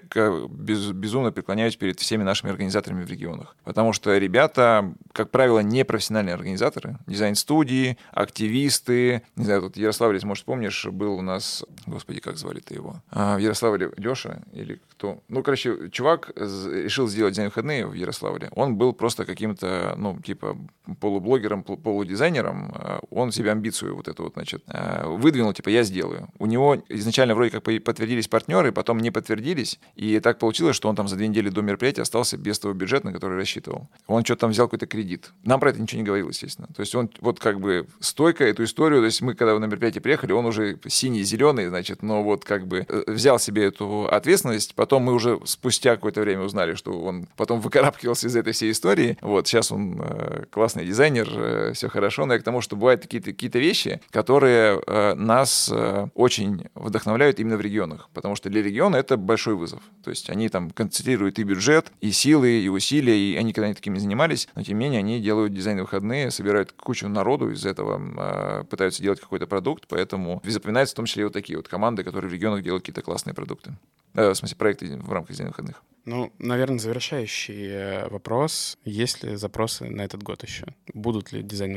без, 0.50 0.92
безумно 0.92 1.32
преклоняюсь 1.32 1.76
перед 1.76 2.00
всеми 2.00 2.24
нашими 2.24 2.52
организаторами 2.52 3.04
в 3.04 3.10
регионах. 3.10 3.56
Потому 3.64 3.94
что 3.94 4.18
ребята, 4.18 4.94
как 5.12 5.30
правило, 5.30 5.60
не 5.60 5.86
профессиональные 5.86 6.34
организаторы. 6.34 6.98
Дизайн-студии, 7.08 7.98
активисты. 8.12 9.22
Не 9.36 9.46
знаю, 9.46 9.62
тут 9.62 9.78
Ярославль, 9.78 10.20
может, 10.24 10.46
помнишь, 10.46 10.86
был 10.86 11.18
у 11.18 11.22
нас... 11.22 11.64
Господи, 11.86 12.20
как 12.20 12.38
звали-то 12.38 12.74
его? 12.74 13.02
А, 13.12 13.36
в 13.36 13.40
Ярославле 13.40 13.92
Леша 13.98 14.42
или 14.54 14.82
кто? 14.92 15.22
Ну, 15.28 15.44
короче, 15.44 15.90
чувак 15.92 16.32
решил 16.36 17.08
сделать 17.08 17.34
дизайн-выходные 17.34 17.86
в 17.86 17.94
Ярославле. 17.94 18.50
Он 18.52 18.76
был 18.76 18.94
просто 18.94 19.26
каким-то, 19.26 19.94
ну, 19.98 20.20
типа 20.20 20.58
полублогером, 21.00 21.64
полудизайнером, 21.64 22.45
а 22.52 23.00
он 23.10 23.32
себе 23.32 23.52
амбицию 23.52 23.96
вот 23.96 24.08
эту 24.08 24.24
вот, 24.24 24.34
значит, 24.34 24.64
а, 24.68 25.08
выдвинул, 25.08 25.54
типа, 25.54 25.70
я 25.70 25.84
сделаю. 25.84 26.30
У 26.40 26.46
него 26.46 26.84
изначально 26.90 27.36
вроде 27.36 27.52
как 27.52 27.64
подтвердились 27.64 28.28
партнеры, 28.28 28.72
потом 28.72 29.00
не 29.00 29.12
подтвердились, 29.12 29.80
и 29.96 30.20
так 30.20 30.40
получилось, 30.40 30.76
что 30.76 30.90
он 30.90 30.96
там 30.96 31.08
за 31.08 31.16
две 31.16 31.28
недели 31.28 31.50
до 31.50 31.62
мероприятия 31.62 32.02
остался 32.02 32.38
без 32.38 32.60
того 32.60 32.74
бюджета, 32.74 33.08
на 33.08 33.14
который 33.14 33.38
рассчитывал. 33.38 33.88
Он 34.08 34.24
что-то 34.24 34.42
там 34.42 34.52
взял 34.52 34.68
какой-то 34.68 34.88
кредит. 34.88 35.32
Нам 35.44 35.60
про 35.60 35.70
это 35.70 35.82
ничего 35.82 36.02
не 36.02 36.06
говорил, 36.06 36.30
естественно. 36.30 36.68
То 36.76 36.82
есть 36.82 36.94
он 36.96 37.10
вот 37.22 37.40
как 37.40 37.60
бы 37.60 37.88
стойко 38.00 38.44
эту 38.44 38.64
историю, 38.64 39.02
то 39.02 39.06
есть 39.06 39.22
мы 39.22 39.34
когда 39.34 39.58
на 39.58 39.66
мероприятие 39.66 40.02
приехали, 40.02 40.32
он 40.32 40.46
уже 40.46 40.80
синий-зеленый, 40.88 41.68
значит, 41.68 42.04
но 42.04 42.24
вот 42.24 42.46
как 42.46 42.68
бы 42.68 42.86
э, 42.88 43.04
взял 43.08 43.40
себе 43.40 43.66
эту 43.66 44.08
ответственность, 44.08 44.76
потом 44.76 45.04
мы 45.04 45.14
уже 45.14 45.40
спустя 45.46 45.96
какое-то 45.96 46.22
время 46.22 46.42
узнали, 46.42 46.76
что 46.76 47.00
он 47.02 47.28
потом 47.36 47.60
выкарабкивался 47.60 48.28
из 48.28 48.36
этой 48.36 48.54
всей 48.54 48.72
истории. 48.72 49.18
Вот, 49.22 49.48
сейчас 49.48 49.72
он 49.72 50.02
э, 50.02 50.46
классный 50.52 50.86
дизайнер, 50.86 51.28
э, 51.32 51.72
все 51.74 51.90
хорошо, 51.90 52.26
но 52.26 52.35
я 52.36 52.40
к 52.40 52.44
тому, 52.44 52.62
что 52.62 52.76
бывают 52.76 53.02
какие-то 53.02 53.32
какие 53.32 53.52
вещи, 53.54 54.02
которые 54.12 54.82
э, 54.86 55.14
нас 55.16 55.70
э, 55.72 56.08
очень 56.14 56.68
вдохновляют 56.76 57.40
именно 57.40 57.58
в 57.58 57.62
регионах, 57.62 58.10
потому 58.14 58.36
что 58.36 58.50
для 58.50 58.62
региона 58.62 58.96
это 58.96 59.18
большой 59.18 59.56
вызов. 59.56 59.82
То 60.04 60.10
есть 60.10 60.30
они 60.30 60.50
там 60.50 60.70
концентрируют 60.72 61.40
и 61.40 61.44
бюджет, 61.44 61.92
и 62.02 62.12
силы, 62.12 62.62
и 62.62 62.70
усилия, 62.70 63.18
и 63.18 63.36
они 63.36 63.54
когда-нибудь 63.54 63.78
такими 63.78 63.98
занимались, 63.98 64.48
но 64.56 64.64
тем 64.64 64.78
не 64.78 64.86
менее 64.86 65.00
они 65.00 65.20
делают 65.20 65.54
дизайн 65.54 65.80
выходные, 65.80 66.32
собирают 66.32 66.72
кучу 66.72 67.08
народу 67.08 67.52
из 67.52 67.66
этого, 67.66 68.62
э, 68.62 68.64
пытаются 68.66 69.02
делать 69.02 69.20
какой-то 69.20 69.48
продукт, 69.48 69.86
поэтому 69.88 70.42
запоминаются 70.46 70.94
в 70.94 70.98
том 70.98 71.06
числе 71.06 71.22
и 71.22 71.24
вот 71.26 71.34
такие 71.34 71.58
вот 71.58 71.68
команды, 71.68 72.04
которые 72.04 72.30
в 72.30 72.34
регионах 72.34 72.64
делают 72.64 72.84
какие-то 72.84 73.02
классные 73.02 73.34
продукты. 73.34 73.76
Э, 74.16 74.32
в 74.32 74.36
смысле, 74.36 74.58
проекты 74.58 74.98
в 74.98 75.12
рамках 75.12 75.32
дизайна 75.32 75.50
выходных. 75.50 75.84
Ну, 76.06 76.32
наверное, 76.38 76.80
завершающий 76.80 77.68
э, 77.68 78.10
вопрос. 78.10 78.78
Есть 78.86 79.24
ли 79.24 79.36
запросы 79.36 79.90
на 79.90 80.04
этот 80.04 80.24
год 80.24 80.44
еще? 80.44 80.66
Будут 80.94 81.32
ли 81.32 81.42
дизайн 81.42 81.76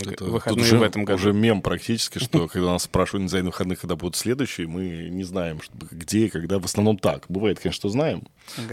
выходные 0.54 0.66
уже, 0.66 0.78
в 0.78 0.82
этом 0.82 1.04
году? 1.04 1.18
уже 1.18 1.32
мем 1.32 1.62
практически, 1.62 2.18
что 2.18 2.48
когда 2.48 2.72
нас 2.72 2.84
спрашивают 2.84 3.26
дизайн 3.26 3.46
выходных, 3.46 3.80
когда 3.80 3.96
будут 3.96 4.16
следующие, 4.16 4.66
мы 4.66 5.08
не 5.10 5.24
знаем, 5.24 5.60
где 5.90 6.26
и 6.26 6.28
когда. 6.28 6.58
В 6.58 6.64
основном 6.64 6.98
так. 6.98 7.24
Бывает, 7.28 7.58
конечно, 7.58 7.78
что 7.78 7.88
знаем. 7.88 8.24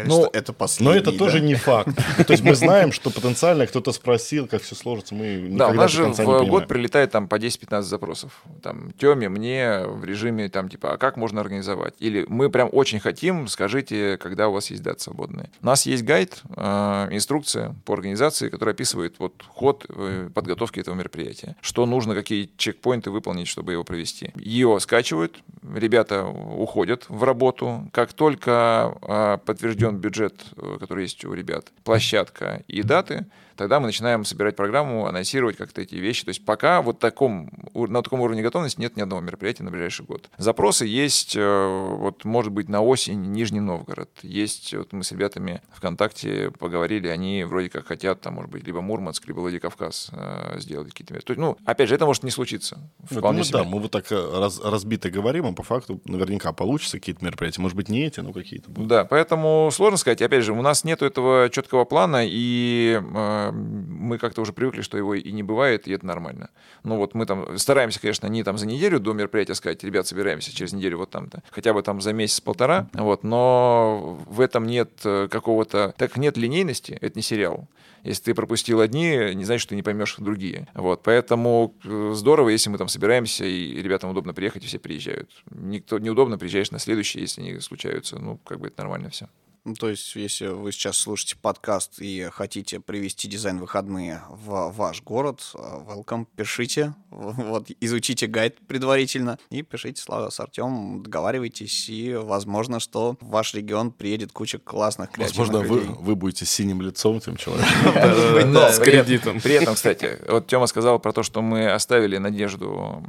но, 0.05 0.29
это 0.33 0.53
но 0.79 0.93
это 0.93 1.11
да? 1.11 1.17
тоже 1.17 1.41
не 1.41 1.55
факт. 1.55 1.95
То 2.25 2.31
есть 2.31 2.43
мы 2.43 2.55
знаем, 2.55 2.91
что 2.91 3.09
потенциально 3.09 3.67
кто-то 3.67 3.91
спросил, 3.91 4.47
как 4.47 4.61
все 4.61 4.75
сложится. 4.75 5.15
Мы 5.15 5.47
да, 5.51 5.69
у 5.69 5.73
нас 5.73 5.91
же 5.91 6.05
в 6.05 6.45
год 6.47 6.67
прилетает 6.67 7.11
там 7.11 7.27
по 7.27 7.35
10-15 7.35 7.81
запросов. 7.81 8.43
Там 8.61 8.91
Теме, 8.93 9.29
мне 9.29 9.81
в 9.85 10.03
режиме 10.05 10.49
там 10.49 10.69
типа, 10.69 10.93
а 10.93 10.97
как 10.97 11.17
можно 11.17 11.41
организовать? 11.41 11.93
Или 11.99 12.25
мы 12.27 12.49
прям 12.49 12.69
очень 12.71 12.99
хотим 12.99 13.47
скажите, 13.47 14.17
когда 14.17 14.49
у 14.49 14.53
вас 14.53 14.69
есть 14.71 14.83
даты 14.83 15.01
свободные. 15.01 15.49
У 15.61 15.65
нас 15.65 15.85
есть 15.85 16.03
гайд, 16.03 16.41
э, 16.55 17.07
инструкция 17.11 17.75
по 17.85 17.93
организации, 17.93 18.49
которая 18.49 18.73
описывает 18.73 19.15
вот 19.19 19.43
ход 19.47 19.85
э, 19.89 20.29
подготовки 20.33 20.79
этого 20.79 20.95
мероприятия. 20.95 21.55
Что 21.65 21.87
нужно, 21.87 22.13
какие 22.13 22.51
чекпоинты 22.57 23.09
выполнить, 23.09 23.47
чтобы 23.47 23.71
его 23.71 23.83
провести. 23.83 24.31
Ее 24.35 24.79
скачивают, 24.79 25.39
ребята 25.73 26.27
уходят 26.27 27.05
в 27.09 27.23
работу. 27.23 27.89
Как 27.91 28.13
только 28.13 28.95
э, 29.01 29.39
подтвержден 29.43 29.97
бюджет, 29.97 30.45
э, 30.57 30.77
который 30.79 31.05
есть 31.05 31.25
у 31.25 31.33
ребят, 31.33 31.71
площадка 31.83 32.63
и 32.67 32.83
даты, 32.83 33.25
тогда 33.55 33.79
мы 33.79 33.87
начинаем 33.87 34.25
собирать 34.25 34.55
программу, 34.55 35.07
анонсировать 35.07 35.57
как-то 35.57 35.81
эти 35.81 35.95
вещи. 35.95 36.25
То 36.25 36.29
есть 36.29 36.45
пока 36.45 36.81
вот 36.81 36.99
таком, 36.99 37.49
на 37.73 38.03
таком 38.03 38.21
уровне 38.21 38.41
готовности 38.41 38.79
нет 38.79 38.95
ни 38.95 39.01
одного 39.01 39.21
мероприятия 39.21 39.63
на 39.63 39.71
ближайший 39.71 40.05
год. 40.05 40.29
Запросы 40.37 40.85
есть, 40.85 41.35
э, 41.35 41.95
вот 41.97 42.25
может 42.25 42.51
быть 42.51 42.69
на 42.69 42.81
осень 42.81 43.31
Нижний 43.31 43.61
Новгород. 43.61 44.09
Есть, 44.21 44.73
вот 44.73 44.93
мы 44.93 45.03
с 45.03 45.11
ребятами 45.11 45.61
ВКонтакте 45.73 46.51
поговорили, 46.51 47.07
они 47.07 47.43
вроде 47.43 47.69
как 47.69 47.87
хотят, 47.87 48.21
там, 48.21 48.35
может 48.35 48.51
быть, 48.51 48.65
либо 48.65 48.81
Мурманск, 48.81 49.27
либо 49.27 49.39
Владикавказ 49.39 50.11
э, 50.11 50.59
сделать 50.59 50.89
какие-то 50.89 51.13
мероприятия. 51.13 51.41
Ну, 51.41 51.54
опять 51.63 51.89
же, 51.89 51.95
это 51.95 52.05
может 52.05 52.23
не 52.23 52.31
случиться. 52.31 52.79
Вполне 53.03 53.39
ну, 53.39 53.45
да, 53.51 53.63
мы 53.63 53.79
вот 53.79 53.91
так 53.91 54.11
э, 54.11 54.39
раз, 54.39 54.59
разбито 54.63 55.09
говорим, 55.09 55.45
а 55.45 55.53
по 55.53 55.63
факту 55.63 56.01
наверняка 56.05 56.51
получится 56.53 56.99
какие-то 56.99 57.23
мероприятия. 57.23 57.61
Может 57.61 57.77
быть, 57.77 57.89
не 57.89 58.05
эти, 58.05 58.19
но 58.19 58.33
какие-то 58.33 58.69
будут. 58.69 58.87
Да, 58.87 59.05
поэтому 59.05 59.69
сложно 59.71 59.97
сказать. 59.97 60.21
Опять 60.21 60.43
же, 60.43 60.53
у 60.53 60.61
нас 60.61 60.83
нет 60.83 61.01
этого 61.01 61.49
четкого 61.49 61.85
плана, 61.85 62.23
и 62.25 62.99
мы 63.01 64.17
как-то 64.17 64.41
уже 64.41 64.53
привыкли, 64.53 64.81
что 64.81 64.97
его 64.97 65.15
и 65.15 65.31
не 65.31 65.43
бывает, 65.43 65.87
и 65.87 65.91
это 65.91 66.05
нормально. 66.05 66.49
Ну 66.83 66.97
вот 66.97 67.13
мы 67.13 67.25
там 67.25 67.57
стараемся, 67.57 67.99
конечно, 67.99 68.27
не 68.27 68.43
там 68.43 68.57
за 68.57 68.65
неделю 68.65 68.99
до 68.99 69.13
мероприятия 69.13 69.55
сказать, 69.55 69.83
ребят, 69.83 70.07
собираемся 70.07 70.55
через 70.55 70.73
неделю 70.73 70.97
вот 70.97 71.09
там-то, 71.09 71.43
хотя 71.51 71.73
бы 71.73 71.81
там 71.81 72.01
за 72.01 72.13
месяц-полтора, 72.13 72.87
вот, 72.93 73.23
но 73.23 74.19
в 74.27 74.41
этом 74.41 74.65
нет 74.65 74.91
э, 75.03 75.27
какого-то, 75.29 75.93
так 75.97 76.17
нет 76.17 76.37
линейности, 76.37 76.97
это 77.01 77.17
не 77.17 77.23
сериал. 77.23 77.67
Если 78.05 78.23
ты 78.23 78.33
пропустил 78.35 78.81
одни, 78.81 79.33
не 79.33 79.45
значит, 79.45 79.63
что 79.63 79.69
ты 79.69 79.75
не 79.75 79.81
поймешь 79.81 80.15
другие. 80.19 80.67
Вот, 80.75 81.01
поэтому 81.01 81.73
э, 81.83 82.11
здорово, 82.13 82.49
если 82.49 82.69
мы 82.69 82.77
там 82.77 82.87
собираемся, 82.87 83.45
и 83.45 83.81
ребятам 83.81 84.11
удобно 84.11 84.33
приехать, 84.33 84.63
и 84.63 84.67
все 84.67 84.77
приезжают. 84.77 85.31
Никто 85.49 85.97
неудобно, 85.97 86.37
приезжаешь 86.37 86.69
на 86.69 86.77
следующий, 86.77 87.19
если 87.19 87.41
они 87.41 87.59
случаются. 87.59 88.19
Ну, 88.19 88.37
как 88.37 88.59
бы 88.59 88.67
это 88.67 88.79
нормально 88.81 89.09
все. 89.09 89.27
Ну, 89.65 89.73
то 89.73 89.89
есть, 89.89 90.15
если 90.15 90.45
вы 90.45 90.71
сейчас 90.71 90.95
слушаете 90.95 91.37
подкаст 91.41 91.99
и 91.99 92.29
хотите 92.31 92.79
привести 92.79 93.27
дизайн 93.27 93.57
выходные 93.57 94.21
в 94.29 94.71
ваш 94.71 95.01
город, 95.01 95.41
э, 95.55 95.57
welcome, 95.57 96.27
пишите, 96.35 96.93
вот, 97.09 97.71
изучите 97.81 98.27
гайд 98.27 98.59
предварительно 98.67 99.39
и 99.49 99.63
пишите 99.63 99.99
Слава 99.99 100.29
с 100.29 100.39
Артемом, 100.39 101.01
договаривайтесь, 101.01 101.89
и 101.89 102.13
возможно, 102.13 102.79
что 102.79 103.17
в 103.19 103.27
ваш 103.27 103.55
регион 103.55 103.89
приедет 103.89 104.31
куча 104.31 104.59
классных 104.59 105.09
креативных 105.09 105.47
Возможно, 105.47 105.67
людей. 105.67 105.87
вы, 105.87 105.95
вы 105.95 106.15
будете 106.15 106.45
синим 106.45 106.83
лицом 106.83 107.19
тем 107.19 107.35
человеком. 107.35 108.53
С 108.71 108.77
кредитом. 108.77 109.41
При 109.41 109.55
этом, 109.55 109.73
кстати, 109.73 110.19
вот 110.29 110.45
Тёма 110.45 110.67
сказал 110.67 110.99
про 110.99 111.11
то, 111.11 111.23
что 111.23 111.41
мы 111.41 111.71
оставили 111.71 112.17
надежду 112.17 113.03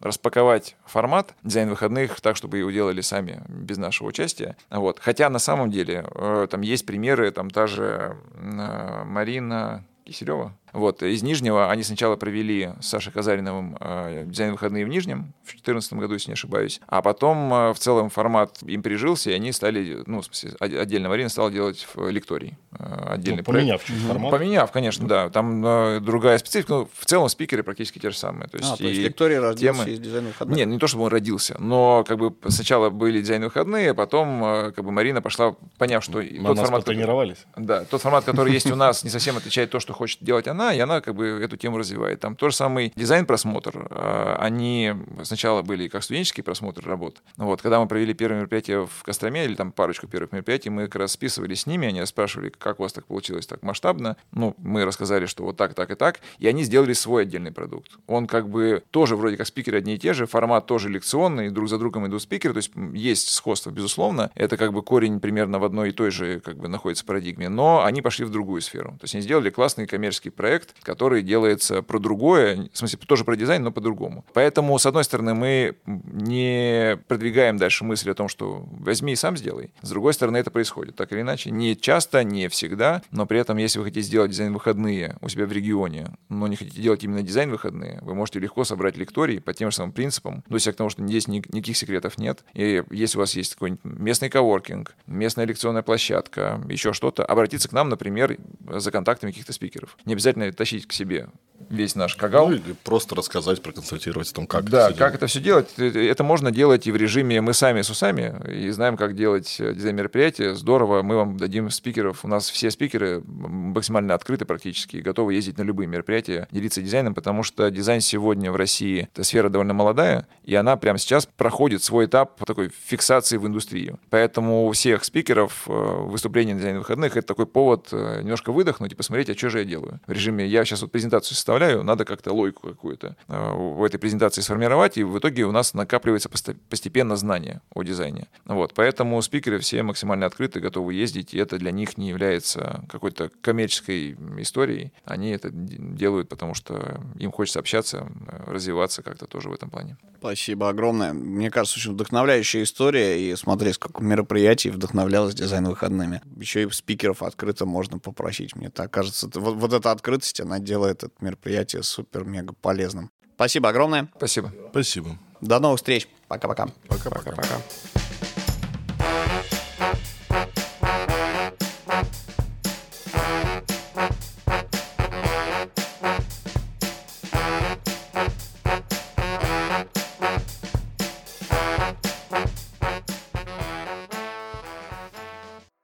распаковать 0.00 0.74
формат 0.84 1.36
дизайн 1.44 1.68
выходных 1.68 2.20
так, 2.20 2.34
чтобы 2.34 2.58
его 2.58 2.72
делали 2.72 3.02
сами 3.02 3.44
без 3.48 3.76
нашего 3.76 4.08
участия. 4.08 4.56
Вот. 4.68 4.98
Хотя 5.00 5.30
на 5.30 5.38
самом 5.38 5.70
деле 5.70 5.75
э, 5.84 6.46
там 6.50 6.60
есть 6.60 6.86
примеры, 6.86 7.30
там 7.30 7.50
та 7.50 7.66
же 7.66 8.16
э, 8.34 9.04
Марина 9.04 9.84
Киселева, 10.04 10.56
вот, 10.72 11.02
из 11.02 11.22
Нижнего 11.22 11.70
они 11.70 11.82
сначала 11.82 12.16
провели 12.16 12.70
с 12.80 12.88
Сашей 12.88 13.12
Казариновым 13.12 13.76
э, 13.80 14.24
дизайн-выходные 14.26 14.84
в 14.84 14.88
Нижнем 14.88 15.32
в 15.42 15.50
2014 15.50 15.92
году, 15.94 16.14
если 16.14 16.30
не 16.30 16.34
ошибаюсь. 16.34 16.80
А 16.86 17.02
потом 17.02 17.52
э, 17.52 17.72
в 17.72 17.78
целом 17.78 18.10
формат 18.10 18.62
им 18.62 18.82
прижился, 18.82 19.30
и 19.30 19.32
они 19.32 19.52
стали, 19.52 20.02
ну, 20.06 20.20
в 20.20 20.24
смысле, 20.26 20.56
отдельно 20.60 21.08
Марина 21.08 21.28
стала 21.28 21.50
делать 21.50 21.86
в 21.94 22.08
лектории. 22.10 22.58
Э, 22.78 23.12
отдельный 23.14 23.38
ну, 23.38 23.44
поменяв 23.44 23.84
проект. 23.84 24.04
формат. 24.06 24.30
Поменяв, 24.30 24.72
конечно, 24.72 25.06
да. 25.06 25.30
Там 25.30 25.64
э, 25.64 26.00
другая 26.00 26.38
специфика. 26.38 26.72
Но 26.72 26.88
в 26.92 27.06
целом 27.06 27.28
спикеры 27.28 27.62
практически 27.62 27.98
те 27.98 28.10
же 28.10 28.16
самые. 28.16 28.48
То 28.48 28.58
есть, 28.58 28.70
а, 28.70 28.76
то 28.76 28.84
есть 28.84 29.00
лекторий 29.00 29.38
родился 29.38 29.84
темы... 29.84 29.90
из 29.90 30.00
дизайн-выходных? 30.00 30.56
Нет, 30.56 30.68
не 30.68 30.78
то, 30.78 30.86
чтобы 30.86 31.04
он 31.04 31.10
родился, 31.10 31.56
но 31.58 32.04
как 32.06 32.18
бы 32.18 32.34
сначала 32.48 32.90
были 32.90 33.20
дизайн-выходные, 33.20 33.92
а 33.92 33.94
потом 33.94 34.44
э, 34.44 34.72
как 34.72 34.84
бы 34.84 34.90
Марина 34.90 35.22
пошла, 35.22 35.54
поняв, 35.78 36.04
что 36.04 36.18
Мы 36.18 36.48
тот 36.48 36.58
формат... 36.58 36.84
тренировались. 36.84 37.38
Да, 37.56 37.84
тот 37.84 38.02
формат, 38.02 38.24
который 38.24 38.52
есть 38.52 38.70
у 38.70 38.76
нас, 38.76 39.04
не 39.04 39.10
совсем 39.10 39.36
отвечает 39.36 39.70
то, 39.70 39.80
что 39.80 39.92
хочет 39.94 40.22
делать 40.22 40.48
она, 40.48 40.55
и 40.72 40.78
она 40.78 41.00
как 41.00 41.14
бы 41.14 41.26
эту 41.26 41.56
тему 41.56 41.78
развивает. 41.78 42.20
Там 42.20 42.36
тот 42.36 42.50
же 42.50 42.56
самый 42.56 42.92
дизайн-просмотр. 42.96 43.88
А, 43.90 44.36
они 44.40 44.94
сначала 45.22 45.62
были 45.62 45.88
как 45.88 46.02
студенческий 46.02 46.42
просмотр 46.42 46.86
работ. 46.86 47.22
Вот, 47.36 47.62
когда 47.62 47.80
мы 47.80 47.86
провели 47.86 48.14
первое 48.14 48.38
мероприятие 48.38 48.86
в 48.86 49.02
Костроме, 49.02 49.44
или 49.44 49.54
там 49.54 49.72
парочку 49.72 50.06
первых 50.06 50.32
мероприятий, 50.32 50.70
мы 50.70 50.86
как 50.86 50.96
раз 50.96 51.12
списывались 51.12 51.62
с 51.62 51.66
ними, 51.66 51.88
они 51.88 52.04
спрашивали, 52.06 52.50
как 52.50 52.80
у 52.80 52.82
вас 52.82 52.92
так 52.92 53.06
получилось 53.06 53.46
так 53.46 53.62
масштабно. 53.62 54.16
Ну, 54.32 54.54
мы 54.58 54.84
рассказали, 54.84 55.26
что 55.26 55.44
вот 55.44 55.56
так, 55.56 55.74
так 55.74 55.90
и 55.90 55.94
так. 55.94 56.20
И 56.38 56.46
они 56.46 56.64
сделали 56.64 56.92
свой 56.92 57.22
отдельный 57.22 57.52
продукт. 57.52 57.92
Он 58.06 58.26
как 58.26 58.48
бы 58.48 58.82
тоже 58.90 59.16
вроде 59.16 59.36
как 59.36 59.46
спикеры 59.46 59.78
одни 59.78 59.94
и 59.94 59.98
те 59.98 60.14
же, 60.14 60.26
формат 60.26 60.66
тоже 60.66 60.88
лекционный, 60.88 61.50
друг 61.50 61.68
за 61.68 61.78
другом 61.78 62.06
идут 62.06 62.22
спикеры, 62.22 62.54
то 62.54 62.58
есть 62.58 62.72
есть 62.92 63.30
сходство, 63.30 63.70
безусловно. 63.70 64.30
Это 64.34 64.56
как 64.56 64.72
бы 64.72 64.82
корень 64.82 65.20
примерно 65.20 65.58
в 65.58 65.64
одной 65.64 65.90
и 65.90 65.92
той 65.92 66.10
же 66.10 66.40
как 66.40 66.56
бы 66.56 66.68
находится 66.68 67.04
парадигме, 67.04 67.48
но 67.48 67.84
они 67.84 68.02
пошли 68.02 68.24
в 68.24 68.30
другую 68.30 68.60
сферу. 68.60 68.90
То 68.92 69.04
есть 69.04 69.14
они 69.14 69.22
сделали 69.22 69.50
классный 69.50 69.86
коммерческий 69.86 70.30
проект, 70.30 70.45
который 70.82 71.22
делается 71.22 71.82
про 71.82 71.98
другое, 71.98 72.68
в 72.72 72.78
смысле, 72.78 72.98
тоже 73.06 73.24
про 73.24 73.36
дизайн, 73.36 73.62
но 73.62 73.72
по-другому. 73.72 74.24
Поэтому, 74.32 74.78
с 74.78 74.86
одной 74.86 75.04
стороны, 75.04 75.34
мы 75.34 75.76
не 75.86 76.98
продвигаем 77.08 77.56
дальше 77.56 77.84
мысль 77.84 78.10
о 78.10 78.14
том, 78.14 78.28
что 78.28 78.66
возьми 78.70 79.12
и 79.12 79.16
сам 79.16 79.36
сделай. 79.36 79.70
С 79.82 79.90
другой 79.90 80.14
стороны, 80.14 80.38
это 80.38 80.50
происходит. 80.50 80.96
Так 80.96 81.12
или 81.12 81.20
иначе, 81.20 81.50
не 81.50 81.76
часто, 81.76 82.24
не 82.24 82.48
всегда, 82.48 83.02
но 83.10 83.26
при 83.26 83.38
этом, 83.40 83.56
если 83.56 83.78
вы 83.78 83.86
хотите 83.86 84.02
сделать 84.02 84.30
дизайн-выходные 84.30 85.16
у 85.20 85.28
себя 85.28 85.46
в 85.46 85.52
регионе, 85.52 86.16
но 86.28 86.46
не 86.46 86.56
хотите 86.56 86.80
делать 86.80 87.04
именно 87.04 87.22
дизайн-выходные, 87.22 88.00
вы 88.02 88.14
можете 88.14 88.38
легко 88.38 88.64
собрать 88.64 88.96
лекторий 88.96 89.40
по 89.40 89.52
тем 89.54 89.70
же 89.70 89.76
самым 89.76 89.92
принципам, 89.92 90.44
до 90.48 90.58
сих 90.58 90.76
того, 90.76 90.90
что 90.90 91.06
здесь 91.06 91.28
никаких 91.28 91.76
секретов 91.76 92.18
нет. 92.18 92.44
И 92.54 92.82
если 92.90 93.18
у 93.18 93.20
вас 93.20 93.34
есть 93.34 93.54
какой-нибудь 93.54 93.84
местный 93.84 94.30
коворкинг, 94.30 94.94
местная 95.06 95.46
лекционная 95.46 95.82
площадка, 95.82 96.60
еще 96.68 96.92
что-то, 96.92 97.24
обратиться 97.24 97.68
к 97.68 97.72
нам, 97.72 97.88
например, 97.88 98.36
за 98.68 98.90
контактами 98.90 99.30
каких-то 99.30 99.52
спикеров. 99.52 99.96
Не 100.04 100.14
обязательно 100.14 100.35
тащить 100.52 100.86
к 100.86 100.92
себе 100.92 101.28
весь 101.70 101.94
наш 101.94 102.16
кагал. 102.16 102.48
Ну, 102.48 102.54
или 102.54 102.74
просто 102.84 103.14
рассказать, 103.14 103.62
проконсультировать 103.62 104.30
о 104.30 104.34
том, 104.34 104.46
как 104.46 104.68
да, 104.68 104.86
это 104.86 104.94
все 104.94 104.98
как 104.98 105.14
это 105.14 105.26
все 105.26 105.40
делать. 105.40 105.78
Это 105.78 106.24
можно 106.24 106.50
делать 106.50 106.86
и 106.86 106.92
в 106.92 106.96
режиме 106.96 107.40
мы 107.40 107.54
сами 107.54 107.82
с 107.82 107.90
усами, 107.90 108.34
и 108.50 108.70
знаем, 108.70 108.96
как 108.96 109.14
делать 109.14 109.56
дизайн 109.58 109.96
мероприятия. 109.96 110.54
Здорово, 110.54 111.02
мы 111.02 111.16
вам 111.16 111.36
дадим 111.36 111.70
спикеров. 111.70 112.24
У 112.24 112.28
нас 112.28 112.48
все 112.50 112.70
спикеры 112.70 113.22
максимально 113.26 114.14
открыты 114.14 114.44
практически, 114.44 114.98
готовы 114.98 115.34
ездить 115.34 115.58
на 115.58 115.62
любые 115.62 115.86
мероприятия, 115.86 116.48
делиться 116.50 116.82
дизайном, 116.82 117.14
потому 117.14 117.42
что 117.42 117.70
дизайн 117.70 118.00
сегодня 118.00 118.52
в 118.52 118.56
России, 118.56 119.08
эта 119.12 119.24
сфера 119.24 119.48
довольно 119.48 119.74
молодая, 119.74 120.26
и 120.44 120.54
она 120.54 120.76
прямо 120.76 120.98
сейчас 120.98 121.26
проходит 121.26 121.82
свой 121.82 122.06
этап 122.06 122.44
такой 122.44 122.70
фиксации 122.86 123.36
в 123.36 123.46
индустрию. 123.46 123.98
Поэтому 124.10 124.66
у 124.66 124.72
всех 124.72 125.04
спикеров 125.04 125.64
э, 125.66 125.72
выступление 125.72 126.54
на 126.54 126.60
дизайн 126.60 126.78
выходных— 126.78 127.16
это 127.16 127.26
такой 127.26 127.46
повод 127.46 127.88
э, 127.92 128.20
немножко 128.22 128.52
выдохнуть 128.52 128.92
и 128.92 128.94
посмотреть, 128.94 129.30
а 129.30 129.34
что 129.34 129.50
же 129.50 129.60
я 129.60 129.64
делаю. 129.64 130.00
В 130.06 130.12
режиме 130.12 130.25
я 130.32 130.64
сейчас 130.64 130.82
вот 130.82 130.92
презентацию 130.92 131.34
составляю, 131.34 131.82
надо 131.82 132.04
как-то 132.04 132.32
логику 132.32 132.68
какую-то 132.68 133.16
э, 133.28 133.52
в 133.54 133.82
этой 133.84 133.98
презентации 133.98 134.40
сформировать, 134.40 134.98
и 134.98 135.04
в 135.04 135.18
итоге 135.18 135.44
у 135.44 135.52
нас 135.52 135.74
накапливается 135.74 136.28
постепенно 136.28 137.16
знание 137.16 137.60
о 137.74 137.82
дизайне. 137.82 138.28
Вот, 138.44 138.74
поэтому 138.74 139.20
спикеры 139.22 139.58
все 139.58 139.82
максимально 139.82 140.26
открыты, 140.26 140.60
готовы 140.60 140.94
ездить, 140.94 141.34
и 141.34 141.38
это 141.38 141.58
для 141.58 141.70
них 141.70 141.98
не 141.98 142.08
является 142.08 142.84
какой-то 142.88 143.30
коммерческой 143.40 144.16
историей. 144.38 144.92
Они 145.04 145.30
это 145.30 145.50
делают, 145.50 146.28
потому 146.28 146.54
что 146.54 147.00
им 147.18 147.32
хочется 147.32 147.60
общаться, 147.60 148.08
развиваться 148.46 149.02
как-то 149.02 149.26
тоже 149.26 149.48
в 149.48 149.52
этом 149.52 149.70
плане. 149.70 149.96
Спасибо 150.18 150.68
огромное. 150.68 151.12
Мне 151.12 151.50
кажется, 151.50 151.78
очень 151.78 151.92
вдохновляющая 151.92 152.62
история, 152.62 153.20
и 153.20 153.36
смотреть, 153.36 153.74
сколько 153.74 154.02
мероприятий 154.02 154.70
вдохновлялось 154.70 155.34
дизайн 155.34 155.66
выходными. 155.66 156.20
Еще 156.36 156.64
и 156.64 156.70
спикеров 156.70 157.22
открыто 157.22 157.66
можно 157.66 157.98
попросить. 157.98 158.56
Мне 158.56 158.70
так 158.70 158.90
кажется, 158.90 159.30
вот, 159.34 159.54
вот 159.54 159.72
эта 159.72 159.90
открытость, 160.16 160.40
она 160.40 160.58
делает 160.58 161.04
это 161.04 161.12
мероприятие 161.20 161.82
супер-мега 161.82 162.54
полезным. 162.54 163.10
Спасибо 163.34 163.68
огромное. 163.68 164.08
Спасибо. 164.16 164.52
Спасибо. 164.70 165.18
До 165.40 165.58
новых 165.60 165.78
встреч. 165.78 166.08
Пока-пока. 166.28 166.68
Пока-пока. 166.88 167.60